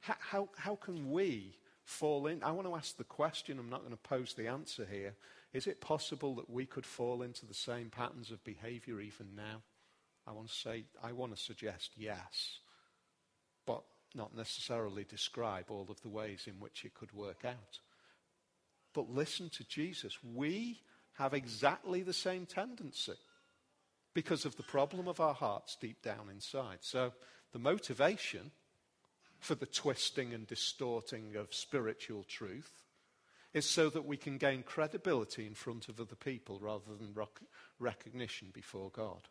How, 0.00 0.16
how, 0.18 0.48
how 0.56 0.74
can 0.76 1.12
we 1.12 1.54
fall 1.90 2.26
in? 2.26 2.42
I 2.42 2.52
want 2.52 2.66
to 2.66 2.76
ask 2.76 2.96
the 2.96 3.04
question, 3.04 3.58
I'm 3.58 3.68
not 3.68 3.80
going 3.80 3.92
to 3.92 3.96
pose 3.96 4.34
the 4.34 4.46
answer 4.46 4.86
here. 4.90 5.14
Is 5.52 5.66
it 5.66 5.80
possible 5.80 6.34
that 6.36 6.48
we 6.48 6.64
could 6.64 6.86
fall 6.86 7.22
into 7.22 7.44
the 7.44 7.54
same 7.54 7.90
patterns 7.90 8.30
of 8.30 8.42
behavior 8.44 9.00
even 9.00 9.34
now? 9.36 9.62
I 10.26 10.32
want 10.32 10.48
to 10.48 10.54
say, 10.54 10.84
I 11.02 11.12
want 11.12 11.34
to 11.36 11.42
suggest 11.42 11.90
yes, 11.96 12.60
but 13.66 13.82
not 14.14 14.36
necessarily 14.36 15.04
describe 15.04 15.66
all 15.70 15.86
of 15.88 16.00
the 16.02 16.08
ways 16.08 16.44
in 16.46 16.60
which 16.60 16.84
it 16.84 16.94
could 16.94 17.12
work 17.12 17.44
out. 17.44 17.80
But 18.94 19.10
listen 19.10 19.50
to 19.50 19.64
Jesus. 19.64 20.18
We 20.22 20.80
have 21.14 21.34
exactly 21.34 22.02
the 22.02 22.12
same 22.12 22.46
tendency 22.46 23.18
because 24.14 24.44
of 24.44 24.56
the 24.56 24.62
problem 24.62 25.08
of 25.08 25.20
our 25.20 25.34
hearts 25.34 25.76
deep 25.80 26.02
down 26.02 26.28
inside. 26.30 26.78
So 26.80 27.12
the 27.52 27.58
motivation 27.58 28.52
for 29.40 29.54
the 29.54 29.66
twisting 29.66 30.32
and 30.32 30.46
distorting 30.46 31.34
of 31.36 31.54
spiritual 31.54 32.24
truth 32.24 32.84
is 33.52 33.66
so 33.68 33.90
that 33.90 34.06
we 34.06 34.16
can 34.16 34.38
gain 34.38 34.62
credibility 34.62 35.46
in 35.46 35.54
front 35.54 35.88
of 35.88 36.00
other 36.00 36.14
people 36.14 36.58
rather 36.62 36.94
than 36.98 37.12
rec- 37.14 37.40
recognition 37.78 38.48
before 38.52 38.90
God. 38.90 39.22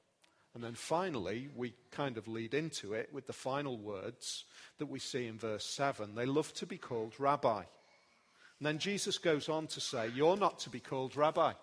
And 0.53 0.63
then 0.63 0.73
finally, 0.73 1.47
we 1.55 1.73
kind 1.91 2.17
of 2.17 2.27
lead 2.27 2.53
into 2.53 2.93
it 2.93 3.13
with 3.13 3.27
the 3.27 3.33
final 3.33 3.77
words 3.77 4.45
that 4.79 4.87
we 4.87 4.99
see 4.99 5.27
in 5.27 5.37
verse 5.37 5.63
7. 5.63 6.15
They 6.15 6.25
love 6.25 6.53
to 6.55 6.65
be 6.65 6.77
called 6.77 7.13
rabbi. 7.19 7.59
And 7.59 8.65
then 8.65 8.79
Jesus 8.79 9.19
goes 9.19 9.47
on 9.47 9.67
to 9.67 9.79
say, 9.79 10.09
You're 10.13 10.35
not 10.35 10.59
to 10.59 10.69
be 10.69 10.79
called 10.79 11.15
rabbi, 11.15 11.53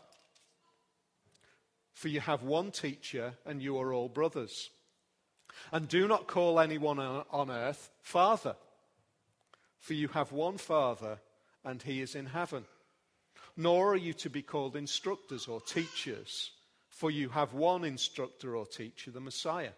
for 1.93 2.09
you 2.09 2.21
have 2.21 2.43
one 2.43 2.71
teacher 2.71 3.35
and 3.45 3.61
you 3.61 3.79
are 3.79 3.93
all 3.93 4.09
brothers. 4.09 4.71
And 5.73 5.89
do 5.89 6.07
not 6.07 6.27
call 6.27 6.61
anyone 6.61 6.99
on 6.99 7.51
earth 7.51 7.91
Father, 8.03 8.57
for 9.79 9.95
you 9.95 10.09
have 10.09 10.33
one 10.33 10.59
Father, 10.59 11.19
and 11.65 11.83
he 11.83 12.01
is 12.01 12.15
in 12.15 12.27
heaven. 12.27 12.65
Nor 13.57 13.93
are 13.93 13.97
you 13.97 14.13
to 14.15 14.31
be 14.31 14.43
called 14.43 14.77
instructors 14.77 15.49
or 15.49 15.61
teachers, 15.61 16.53
for 16.89 17.11
you 17.11 17.31
have 17.31 17.55
one 17.55 17.85
instructor 17.85 18.55
or 18.55 18.67
teacher, 18.67 19.11
the 19.11 19.21
Messiah. 19.21 19.73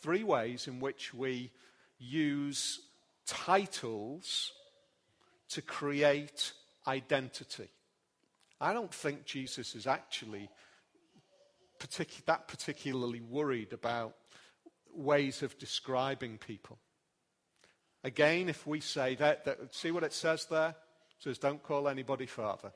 Three 0.00 0.24
ways 0.24 0.68
in 0.68 0.80
which 0.80 1.12
we 1.12 1.50
use 1.98 2.80
titles 3.26 4.52
to 5.50 5.62
create 5.62 6.52
identity. 6.86 7.68
I 8.60 8.72
don't 8.72 8.92
think 8.92 9.24
Jesus 9.24 9.74
is 9.74 9.86
actually 9.86 10.48
that 12.26 12.48
particularly 12.48 13.20
worried 13.20 13.72
about 13.72 14.14
ways 14.96 15.42
of 15.42 15.58
describing 15.58 16.38
people. 16.38 16.78
Again, 18.04 18.48
if 18.48 18.66
we 18.66 18.80
say 18.80 19.14
that, 19.16 19.44
that 19.44 19.74
see 19.74 19.90
what 19.90 20.04
it 20.04 20.12
says 20.12 20.46
there? 20.46 20.68
It 20.68 21.22
says, 21.22 21.38
don't 21.38 21.62
call 21.62 21.88
anybody 21.88 22.26
father. 22.26 22.72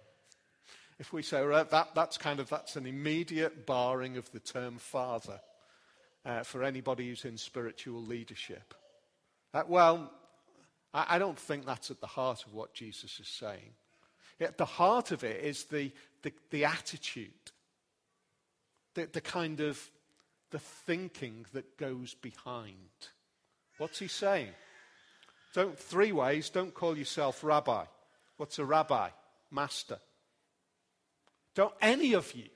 If 0.99 1.13
we 1.13 1.23
say 1.23 1.47
well, 1.47 1.65
that, 1.65 1.95
that's 1.95 2.19
kind 2.19 2.41
of 2.41 2.51
that's 2.51 2.77
an 2.77 2.87
immediate 2.87 3.67
barring 3.67 4.17
of 4.17 4.31
the 4.33 4.41
term 4.41 4.77
father 4.79 5.41
uh, 6.25 6.43
for 6.43 6.63
anybody 6.63 7.09
who's 7.09 7.25
in 7.25 7.39
spiritual 7.39 8.03
leadership. 8.03 8.75
Uh, 9.55 9.63
well, 9.67 10.11
I, 10.93 11.17
I 11.17 11.19
don't 11.19 11.39
think 11.39 11.65
that's 11.65 11.91
at 11.91 12.01
the 12.01 12.07
heart 12.07 12.45
of 12.47 12.53
what 12.53 12.75
Jesus 12.75 13.19
is 13.21 13.29
saying. 13.29 13.73
At 14.41 14.59
the 14.59 14.65
heart 14.65 15.11
of 15.11 15.23
it 15.23 15.45
is 15.45 15.65
the, 15.65 15.93
the, 16.23 16.33
the 16.51 16.65
attitude, 16.65 17.31
the, 18.95 19.07
the 19.07 19.21
kind 19.21 19.61
of 19.61 19.79
the 20.51 20.59
thinking 20.59 21.47
that 21.53 21.77
goes 21.77 22.15
behind. 22.15 22.75
What's 23.79 23.99
he 23.99 24.09
saying? 24.09 24.53
Don't, 25.55 25.79
three 25.79 26.13
ways, 26.13 26.51
don't 26.51 26.75
call 26.75 26.97
yourself 26.97 27.43
rabbi. 27.43 27.85
What's 28.37 28.59
a 28.59 28.65
rabbi? 28.65 29.11
Master. 29.51 29.99
Don't 31.55 31.75
any 31.81 32.15
of 32.15 32.33
you 32.35 32.49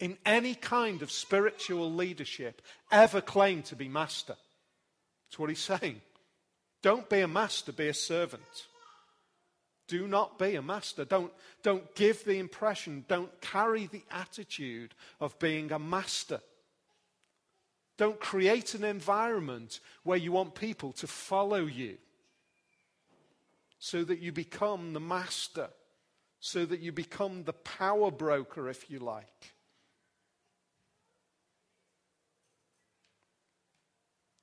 in 0.00 0.16
any 0.24 0.54
kind 0.54 1.02
of 1.02 1.10
spiritual 1.10 1.92
leadership 1.92 2.62
ever 2.90 3.20
claim 3.20 3.62
to 3.62 3.76
be 3.76 3.88
master. 3.88 4.36
That's 5.26 5.38
what 5.38 5.48
he's 5.48 5.58
saying. 5.58 6.00
Don't 6.82 7.08
be 7.08 7.20
a 7.20 7.28
master, 7.28 7.72
be 7.72 7.88
a 7.88 7.94
servant. 7.94 8.42
Do 9.88 10.06
not 10.06 10.38
be 10.38 10.54
a 10.54 10.62
master. 10.62 11.04
Don't, 11.04 11.32
don't 11.62 11.94
give 11.94 12.24
the 12.24 12.38
impression, 12.38 13.04
don't 13.08 13.40
carry 13.40 13.86
the 13.86 14.04
attitude 14.10 14.94
of 15.20 15.38
being 15.38 15.72
a 15.72 15.78
master. 15.78 16.40
Don't 17.98 18.20
create 18.20 18.74
an 18.74 18.84
environment 18.84 19.80
where 20.04 20.16
you 20.16 20.32
want 20.32 20.54
people 20.54 20.92
to 20.92 21.06
follow 21.08 21.66
you 21.66 21.98
so 23.80 24.04
that 24.04 24.20
you 24.20 24.32
become 24.32 24.92
the 24.92 25.00
master, 25.00 25.68
so 26.40 26.64
that 26.64 26.80
you 26.80 26.92
become 26.92 27.42
the 27.42 27.52
power 27.52 28.12
broker, 28.12 28.68
if 28.68 28.88
you 28.88 29.00
like. 29.00 29.52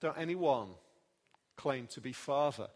Don't 0.02 0.18
anyone 0.18 0.68
claim 1.56 1.88
to 1.88 2.02
be 2.02 2.12
father. 2.12 2.68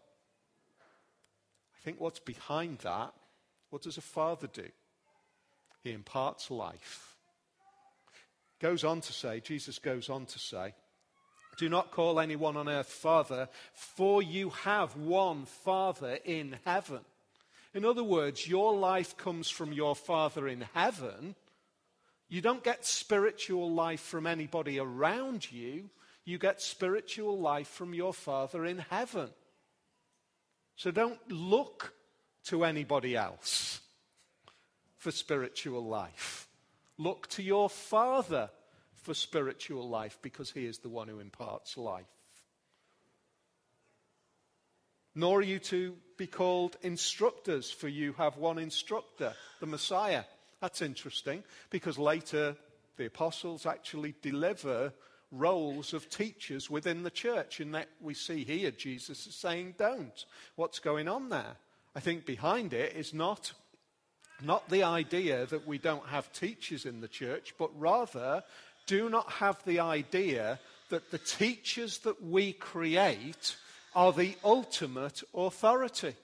I 1.76 1.78
think 1.84 2.00
what's 2.00 2.18
behind 2.18 2.78
that, 2.78 3.12
what 3.68 3.82
does 3.82 3.98
a 3.98 4.02
father 4.02 4.46
do? 4.46 4.68
He 5.84 5.92
imparts 5.92 6.50
life. 6.50 7.09
Goes 8.60 8.84
on 8.84 9.00
to 9.00 9.12
say, 9.12 9.40
Jesus 9.40 9.78
goes 9.78 10.10
on 10.10 10.26
to 10.26 10.38
say, 10.38 10.74
do 11.56 11.68
not 11.68 11.90
call 11.90 12.20
anyone 12.20 12.56
on 12.56 12.68
earth 12.68 12.88
father, 12.88 13.48
for 13.74 14.22
you 14.22 14.50
have 14.50 14.96
one 14.96 15.44
father 15.44 16.18
in 16.24 16.56
heaven. 16.64 17.00
In 17.74 17.84
other 17.84 18.02
words, 18.02 18.48
your 18.48 18.74
life 18.74 19.16
comes 19.16 19.50
from 19.50 19.72
your 19.72 19.94
father 19.94 20.48
in 20.48 20.66
heaven. 20.74 21.34
You 22.28 22.40
don't 22.40 22.64
get 22.64 22.86
spiritual 22.86 23.70
life 23.70 24.00
from 24.00 24.26
anybody 24.26 24.78
around 24.78 25.52
you. 25.52 25.90
You 26.24 26.38
get 26.38 26.62
spiritual 26.62 27.38
life 27.38 27.68
from 27.68 27.92
your 27.92 28.14
father 28.14 28.64
in 28.64 28.78
heaven. 28.78 29.28
So 30.76 30.90
don't 30.90 31.20
look 31.30 31.92
to 32.44 32.64
anybody 32.64 33.16
else 33.16 33.80
for 34.96 35.10
spiritual 35.10 35.84
life. 35.84 36.46
Look 37.00 37.28
to 37.28 37.42
your 37.42 37.70
Father 37.70 38.50
for 38.92 39.14
spiritual 39.14 39.88
life 39.88 40.18
because 40.20 40.50
He 40.50 40.66
is 40.66 40.80
the 40.80 40.90
one 40.90 41.08
who 41.08 41.18
imparts 41.18 41.78
life. 41.78 42.04
Nor 45.14 45.38
are 45.38 45.42
you 45.42 45.60
to 45.60 45.96
be 46.18 46.26
called 46.26 46.76
instructors, 46.82 47.70
for 47.70 47.88
you 47.88 48.12
have 48.18 48.36
one 48.36 48.58
instructor, 48.58 49.32
the 49.60 49.66
Messiah. 49.66 50.24
That's 50.60 50.82
interesting 50.82 51.42
because 51.70 51.98
later 51.98 52.54
the 52.98 53.06
apostles 53.06 53.64
actually 53.64 54.14
deliver 54.20 54.92
roles 55.32 55.94
of 55.94 56.10
teachers 56.10 56.68
within 56.68 57.02
the 57.02 57.10
church. 57.10 57.60
And 57.60 57.74
that 57.76 57.88
we 58.02 58.12
see 58.12 58.44
here 58.44 58.72
Jesus 58.72 59.26
is 59.26 59.34
saying, 59.34 59.76
don't. 59.78 60.26
What's 60.54 60.80
going 60.80 61.08
on 61.08 61.30
there? 61.30 61.56
I 61.96 62.00
think 62.00 62.26
behind 62.26 62.74
it 62.74 62.94
is 62.94 63.14
not, 63.14 63.54
not 64.42 64.68
the 64.68 64.82
idea 64.84 65.46
that 65.46 65.66
we 65.66 65.78
don't 65.78 66.06
have 66.06 66.32
teachers 66.32 66.86
in 66.86 67.00
the 67.00 67.08
church, 67.08 67.54
but 67.58 67.70
rather 67.78 68.42
do 68.86 69.08
not 69.08 69.30
have 69.30 69.62
the 69.64 69.80
idea 69.80 70.58
that 70.88 71.10
the 71.10 71.18
teachers 71.18 71.98
that 71.98 72.22
we 72.22 72.52
create 72.52 73.56
are 73.94 74.12
the 74.12 74.36
ultimate 74.44 75.22
authority. 75.34 76.14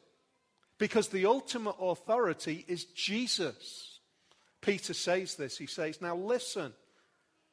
Because 0.79 1.09
the 1.09 1.27
ultimate 1.27 1.77
authority 1.81 2.65
is 2.69 2.85
Jesus. 2.85 3.99
Peter 4.61 4.95
says 4.95 5.37
this. 5.37 5.57
He 5.57 5.67
says, 5.67 6.03
Now 6.03 6.17
listen, 6.17 6.73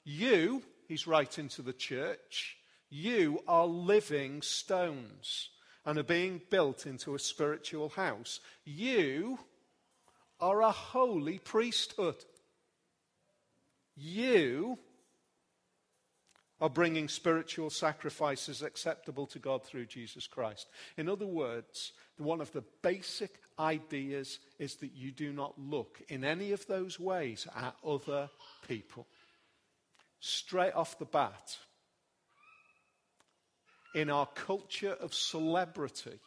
you 0.04 0.64
he's 0.88 1.08
writing 1.08 1.48
to 1.50 1.62
the 1.62 1.74
church, 1.74 2.58
you 2.90 3.42
are 3.48 3.66
living 3.66 4.42
stones 4.42 5.50
and 5.86 5.98
are 5.98 6.04
being 6.04 6.42
built 6.50 6.86
into 6.86 7.16
a 7.16 7.20
spiritual 7.20 7.90
house. 7.90 8.40
You 8.64 9.40
are 10.44 10.62
a 10.62 10.72
holy 10.72 11.40
priesthood. 11.40 12.18
You 13.96 14.78
are 16.60 16.70
bringing 16.70 17.08
spiritual 17.08 17.70
sacrifices 17.70 18.62
acceptable 18.62 19.26
to 19.28 19.40
God 19.40 19.64
through 19.64 19.86
Jesus 19.86 20.28
Christ. 20.28 20.68
In 20.98 21.08
other 21.08 21.26
words, 21.26 21.94
one 22.18 22.42
of 22.42 22.52
the 22.52 22.64
basic 22.82 23.40
ideas 23.58 24.40
is 24.60 24.76
that 24.76 24.94
you 24.94 25.12
do 25.12 25.32
not 25.32 25.58
look 25.58 26.02
in 26.10 26.26
any 26.26 26.52
of 26.52 26.68
those 26.68 27.00
ways 27.00 27.48
at 27.56 27.76
other 27.86 28.30
people 28.68 29.08
straight 30.20 30.74
off 30.74 31.00
the 31.00 31.06
bat, 31.06 31.58
in 33.94 34.10
our 34.10 34.26
culture 34.26 34.96
of 35.02 35.14
celebrity, 35.14 36.20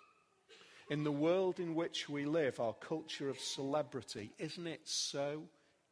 in 0.88 1.04
the 1.04 1.12
world 1.12 1.58
in 1.58 1.74
which 1.74 2.08
we 2.08 2.24
live, 2.24 2.60
our 2.60 2.74
culture 2.74 3.28
of 3.28 3.40
celebrity, 3.40 4.32
isn't 4.38 4.66
it 4.66 4.82
so 4.84 5.42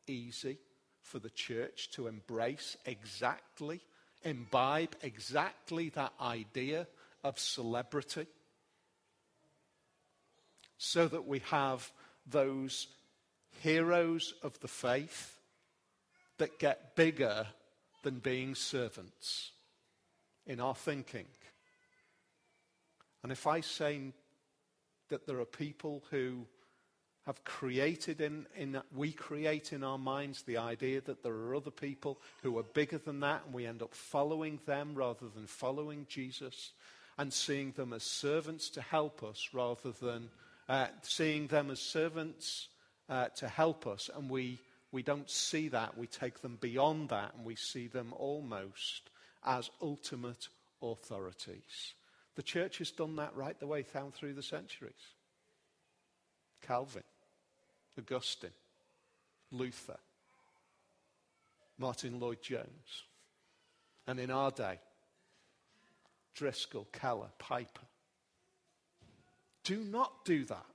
easy 0.06 0.58
for 1.00 1.18
the 1.18 1.30
church 1.30 1.90
to 1.92 2.06
embrace 2.06 2.76
exactly, 2.86 3.80
imbibe 4.22 4.94
exactly 5.02 5.88
that 5.90 6.12
idea 6.20 6.86
of 7.24 7.38
celebrity? 7.38 8.26
So 10.78 11.08
that 11.08 11.26
we 11.26 11.40
have 11.50 11.90
those 12.26 12.86
heroes 13.62 14.34
of 14.42 14.58
the 14.60 14.68
faith 14.68 15.36
that 16.38 16.58
get 16.58 16.94
bigger 16.94 17.46
than 18.02 18.18
being 18.18 18.54
servants 18.54 19.50
in 20.46 20.60
our 20.60 20.74
thinking. 20.74 21.26
And 23.22 23.32
if 23.32 23.46
I 23.46 23.60
say 23.60 24.12
that 25.08 25.26
there 25.26 25.40
are 25.40 25.44
people 25.44 26.04
who 26.10 26.46
have 27.26 27.42
created 27.44 28.20
in, 28.20 28.46
in, 28.54 28.80
we 28.94 29.10
create 29.10 29.72
in 29.72 29.82
our 29.82 29.98
minds 29.98 30.42
the 30.42 30.58
idea 30.58 31.00
that 31.00 31.22
there 31.22 31.32
are 31.32 31.54
other 31.54 31.70
people 31.70 32.20
who 32.42 32.58
are 32.58 32.62
bigger 32.62 32.98
than 32.98 33.20
that 33.20 33.42
and 33.44 33.54
we 33.54 33.66
end 33.66 33.82
up 33.82 33.94
following 33.94 34.60
them 34.66 34.94
rather 34.94 35.26
than 35.34 35.46
following 35.46 36.06
Jesus 36.08 36.72
and 37.16 37.32
seeing 37.32 37.72
them 37.72 37.92
as 37.92 38.02
servants 38.02 38.68
to 38.70 38.82
help 38.82 39.22
us 39.22 39.48
rather 39.52 39.92
than 40.02 40.28
uh, 40.68 40.86
seeing 41.02 41.46
them 41.46 41.70
as 41.70 41.80
servants 41.80 42.68
uh, 43.08 43.28
to 43.28 43.48
help 43.48 43.86
us 43.86 44.10
and 44.14 44.28
we 44.28 44.58
we 44.94 45.02
don't 45.02 45.28
see 45.28 45.68
that. 45.70 45.98
We 45.98 46.06
take 46.06 46.40
them 46.40 46.56
beyond 46.60 47.08
that 47.08 47.34
and 47.34 47.44
we 47.44 47.56
see 47.56 47.88
them 47.88 48.14
almost 48.16 49.10
as 49.44 49.68
ultimate 49.82 50.46
authorities. 50.80 51.94
The 52.36 52.42
church 52.42 52.78
has 52.78 52.90
done 52.90 53.16
that 53.16 53.36
right 53.36 53.58
the 53.58 53.66
way 53.66 53.84
down 53.94 54.12
through 54.12 54.34
the 54.34 54.42
centuries. 54.42 54.92
Calvin, 56.62 57.02
Augustine, 57.98 58.50
Luther, 59.52 59.98
Martyn 61.78 62.18
Lloyd-Jones, 62.18 63.04
and 64.06 64.18
in 64.18 64.30
our 64.30 64.50
day, 64.50 64.78
Driscoll, 66.34 66.88
Keller, 66.92 67.30
Piper. 67.38 67.86
Do 69.62 69.78
not 69.78 70.24
do 70.24 70.44
that. 70.44 70.66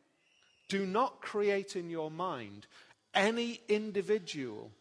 Do 0.68 0.86
not 0.86 1.22
create 1.22 1.76
in 1.76 1.90
your 1.90 2.10
mind 2.10 2.68
any 3.14 3.62
individual 3.68 4.72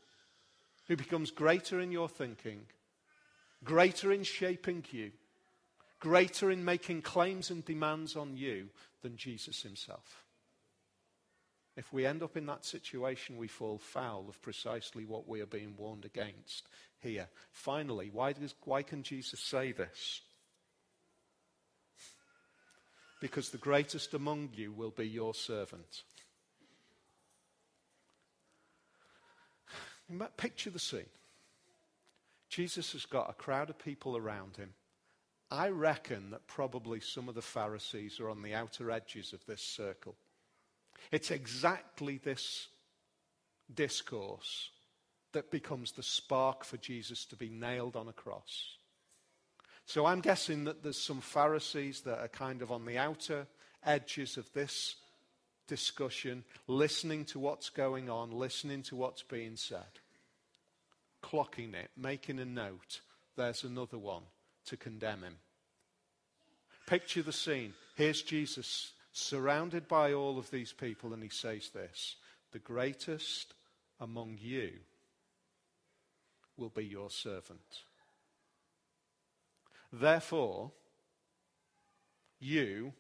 who 0.87 0.97
becomes 0.97 1.31
greater 1.31 1.81
in 1.81 1.91
your 1.91 2.09
thinking, 2.09 2.61
greater 3.65 4.13
in 4.13 4.23
shaping 4.23 4.85
you, 4.91 5.11
greater 6.01 6.51
in 6.51 6.65
making 6.65 7.03
claims 7.03 7.51
and 7.51 7.65
demands 7.65 8.17
on 8.17 8.37
you 8.37 8.69
than 9.03 9.17
Jesus 9.17 9.63
himself. 9.63 10.25
If 11.77 11.93
we 11.93 12.07
end 12.07 12.25
up 12.25 12.37
in 12.37 12.47
that 12.47 12.65
situation, 12.65 13.37
we 13.37 13.47
fall 13.47 13.79
foul 13.79 14.27
of 14.29 14.43
precisely 14.43 15.05
what 15.05 15.29
we 15.29 15.41
are 15.41 15.47
being 15.47 15.75
warned 15.77 16.05
against 16.05 16.69
here. 16.99 17.29
Finally, 17.53 18.11
why, 18.13 18.33
does, 18.33 18.55
why 18.65 18.83
can 18.83 19.05
Jesus 19.05 19.39
say 19.39 19.71
this? 19.71 20.23
Because 23.21 23.51
the 23.51 23.59
greatest 23.59 24.15
among 24.15 24.51
you 24.55 24.73
will 24.73 24.91
be 24.91 25.07
your 25.07 25.35
servant. 25.35 26.03
Picture 30.37 30.71
the 30.71 30.79
scene. 30.79 31.05
Jesus 32.49 32.93
has 32.93 33.05
got 33.07 33.31
a 33.31 33.35
crowd 33.35 33.71
of 33.71 33.79
people 33.79 34.17
around 34.17 34.57
him, 34.57 34.71
I 35.51 35.69
reckon 35.69 36.31
that 36.31 36.47
probably 36.47 37.01
some 37.01 37.29
of 37.29 37.35
the 37.35 37.43
Pharisees 37.43 38.21
are 38.21 38.29
on 38.29 38.43
the 38.43 38.55
outer 38.55 38.91
edges 38.91 39.33
of 39.33 39.45
this 39.47 39.63
circle. 39.63 40.15
It's 41.11 41.31
exactly 41.31 42.19
this 42.19 42.69
discourse 43.75 44.71
that 45.33 45.51
becomes 45.51 45.93
the 45.93 46.03
spark 46.03 46.65
for 46.65 46.77
Jesus 46.77 47.25
to 47.27 47.37
be 47.37 47.49
nailed 47.49 47.97
on 47.97 48.09
a 48.09 48.13
cross. 48.13 48.77
So 49.87 50.05
I'm 50.05 50.21
guessing 50.21 50.65
that 50.65 50.83
there's 50.83 51.01
some 51.01 51.21
Pharisees 51.21 52.03
that 52.03 52.19
are 52.19 52.29
kind 52.29 52.61
of 52.61 52.71
on 52.71 52.85
the 52.85 52.99
outer 52.99 53.47
edges 53.85 54.37
of 54.37 54.53
this 54.53 54.97
discussion, 55.67 56.45
listening 56.67 57.25
to 57.27 57.39
what's 57.39 57.71
going 57.71 58.11
on, 58.11 58.33
listening 58.33 58.83
to 58.83 58.97
what's 58.97 59.23
being 59.23 59.57
said, 59.57 60.01
clocking 61.23 61.75
it, 61.75 61.91
making 61.97 62.39
a 62.39 62.45
note. 62.45 63.01
There's 63.37 63.65
another 63.65 63.99
one 63.99 64.25
to 64.69 64.77
condemn 64.77 65.23
him. 65.23 65.37
Picture 66.87 67.23
the 67.23 67.33
scene. 67.33 67.75
Here's 67.97 68.23
Jesus 68.23 68.93
surrounded 69.13 69.89
by 69.89 70.13
all 70.13 70.39
of 70.39 70.51
these 70.51 70.73
people, 70.73 71.13
and 71.13 71.23
he 71.23 71.29
says 71.29 71.71
this 71.71 72.17
The 72.53 72.59
greatest 72.59 73.55
among 74.01 74.39
you 74.41 74.71
will 76.57 76.71
be 76.71 76.85
your 76.85 77.11
servant. 77.11 77.83
Therefore, 79.93 80.73
you 82.41 82.93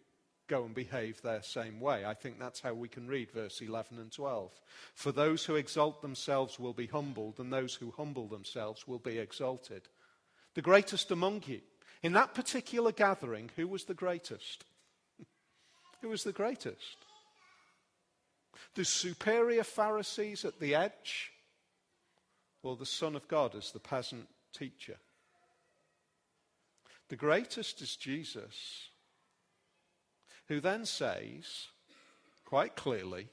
go 0.48 0.64
and 0.64 0.74
behave 0.74 1.20
their 1.20 1.42
same 1.42 1.78
way. 1.78 2.04
I 2.04 2.14
think 2.14 2.38
that's 2.38 2.60
how 2.60 2.72
we 2.72 2.88
can 2.88 3.06
read 3.06 3.30
verse 3.30 3.60
11 3.60 3.98
and 3.98 4.10
12. 4.10 4.50
For 4.94 5.12
those 5.12 5.44
who 5.44 5.56
exalt 5.56 6.00
themselves 6.00 6.58
will 6.58 6.72
be 6.72 6.86
humbled, 6.86 7.38
and 7.38 7.52
those 7.52 7.74
who 7.74 7.90
humble 7.90 8.26
themselves 8.26 8.88
will 8.88 8.98
be 8.98 9.18
exalted. 9.18 9.82
The 10.58 10.62
greatest 10.62 11.12
among 11.12 11.44
you. 11.46 11.60
In 12.02 12.14
that 12.14 12.34
particular 12.34 12.90
gathering, 12.90 13.48
who 13.54 13.68
was 13.68 13.84
the 13.84 13.94
greatest? 13.94 14.64
who 16.02 16.08
was 16.08 16.24
the 16.24 16.32
greatest? 16.32 16.96
The 18.74 18.84
superior 18.84 19.62
Pharisees 19.62 20.44
at 20.44 20.58
the 20.58 20.74
edge, 20.74 21.30
or 22.64 22.74
the 22.74 22.84
Son 22.84 23.14
of 23.14 23.28
God 23.28 23.54
as 23.54 23.70
the 23.70 23.78
peasant 23.78 24.26
teacher? 24.52 24.96
The 27.08 27.14
greatest 27.14 27.80
is 27.80 27.94
Jesus, 27.94 28.88
who 30.48 30.58
then 30.58 30.86
says, 30.86 31.68
quite 32.44 32.74
clearly, 32.74 33.28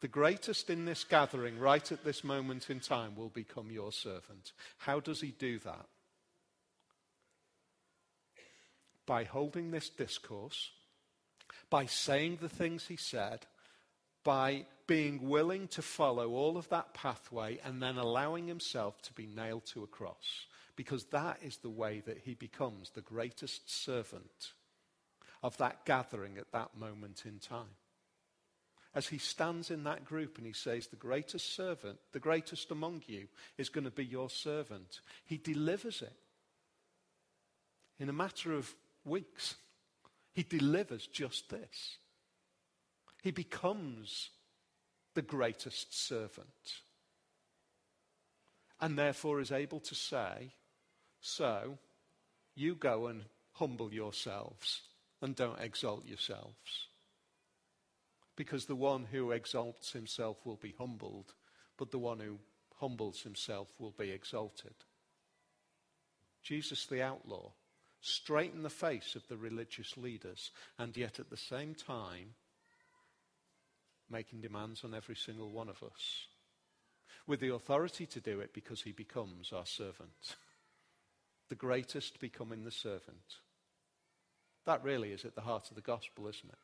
the 0.00 0.08
greatest 0.08 0.70
in 0.70 0.86
this 0.86 1.04
gathering 1.04 1.58
right 1.58 1.92
at 1.92 2.02
this 2.02 2.24
moment 2.24 2.70
in 2.70 2.80
time 2.80 3.14
will 3.14 3.28
become 3.28 3.70
your 3.70 3.92
servant. 3.92 4.52
How 4.78 5.00
does 5.00 5.20
he 5.20 5.32
do 5.32 5.58
that? 5.58 5.84
By 9.06 9.24
holding 9.24 9.70
this 9.70 9.88
discourse, 9.88 10.70
by 11.70 11.86
saying 11.86 12.38
the 12.40 12.48
things 12.48 12.86
he 12.86 12.96
said, 12.96 13.46
by 14.24 14.66
being 14.86 15.28
willing 15.28 15.68
to 15.68 15.82
follow 15.82 16.30
all 16.30 16.56
of 16.56 16.68
that 16.68 16.94
pathway 16.94 17.58
and 17.64 17.80
then 17.82 17.96
allowing 17.96 18.48
himself 18.48 19.00
to 19.02 19.12
be 19.12 19.26
nailed 19.26 19.64
to 19.66 19.84
a 19.84 19.86
cross 19.86 20.46
because 20.76 21.04
that 21.06 21.38
is 21.42 21.56
the 21.58 21.70
way 21.70 22.02
that 22.06 22.18
he 22.18 22.34
becomes 22.34 22.90
the 22.90 23.00
greatest 23.00 23.70
servant 23.70 24.52
of 25.42 25.56
that 25.56 25.84
gathering 25.84 26.38
at 26.38 26.52
that 26.52 26.76
moment 26.76 27.22
in 27.24 27.38
time. 27.38 27.76
As 28.94 29.08
he 29.08 29.18
stands 29.18 29.70
in 29.70 29.84
that 29.84 30.04
group 30.04 30.38
and 30.38 30.46
he 30.46 30.52
says, 30.52 30.86
The 30.86 30.96
greatest 30.96 31.54
servant, 31.54 31.98
the 32.12 32.18
greatest 32.18 32.70
among 32.70 33.02
you, 33.06 33.28
is 33.58 33.68
going 33.68 33.84
to 33.84 33.90
be 33.90 34.04
your 34.04 34.30
servant, 34.30 35.00
he 35.24 35.36
delivers 35.36 36.02
it 36.02 36.14
in 37.98 38.08
a 38.08 38.14
matter 38.14 38.52
of 38.52 38.74
weeks. 39.06 39.54
He 40.32 40.42
delivers 40.42 41.06
just 41.06 41.48
this. 41.48 41.98
He 43.22 43.30
becomes 43.30 44.30
the 45.14 45.22
greatest 45.22 45.98
servant 46.06 46.82
and 48.80 48.98
therefore 48.98 49.40
is 49.40 49.52
able 49.52 49.80
to 49.80 49.94
say, 49.94 50.52
so, 51.20 51.78
you 52.54 52.74
go 52.74 53.06
and 53.06 53.24
humble 53.52 53.92
yourselves 53.92 54.82
and 55.22 55.34
don't 55.34 55.60
exalt 55.60 56.06
yourselves. 56.06 56.88
Because 58.36 58.66
the 58.66 58.76
one 58.76 59.06
who 59.10 59.30
exalts 59.30 59.92
himself 59.92 60.44
will 60.44 60.56
be 60.56 60.74
humbled, 60.78 61.32
but 61.78 61.90
the 61.90 61.98
one 61.98 62.20
who 62.20 62.38
humbles 62.76 63.22
himself 63.22 63.72
will 63.78 63.94
be 63.96 64.10
exalted. 64.10 64.74
Jesus 66.42 66.86
the 66.86 67.02
outlaw, 67.02 67.50
straight 68.06 68.52
in 68.54 68.62
the 68.62 68.70
face 68.70 69.16
of 69.16 69.26
the 69.28 69.36
religious 69.36 69.96
leaders, 69.96 70.50
and 70.78 70.96
yet 70.96 71.18
at 71.18 71.30
the 71.30 71.36
same 71.36 71.74
time 71.74 72.34
making 74.08 74.40
demands 74.40 74.84
on 74.84 74.94
every 74.94 75.16
single 75.16 75.50
one 75.50 75.68
of 75.68 75.82
us, 75.82 76.28
with 77.26 77.40
the 77.40 77.52
authority 77.52 78.06
to 78.06 78.20
do 78.20 78.40
it 78.40 78.54
because 78.54 78.82
he 78.82 78.92
becomes 78.92 79.52
our 79.52 79.66
servant 79.66 80.36
the 81.48 81.54
greatest 81.54 82.20
becoming 82.20 82.64
the 82.64 82.70
servant. 82.70 83.36
That 84.64 84.82
really 84.82 85.12
is 85.12 85.24
at 85.24 85.34
the 85.34 85.42
heart 85.42 85.70
of 85.70 85.76
the 85.76 85.82
gospel, 85.82 86.26
isn't 86.26 86.48
it? 86.48 86.58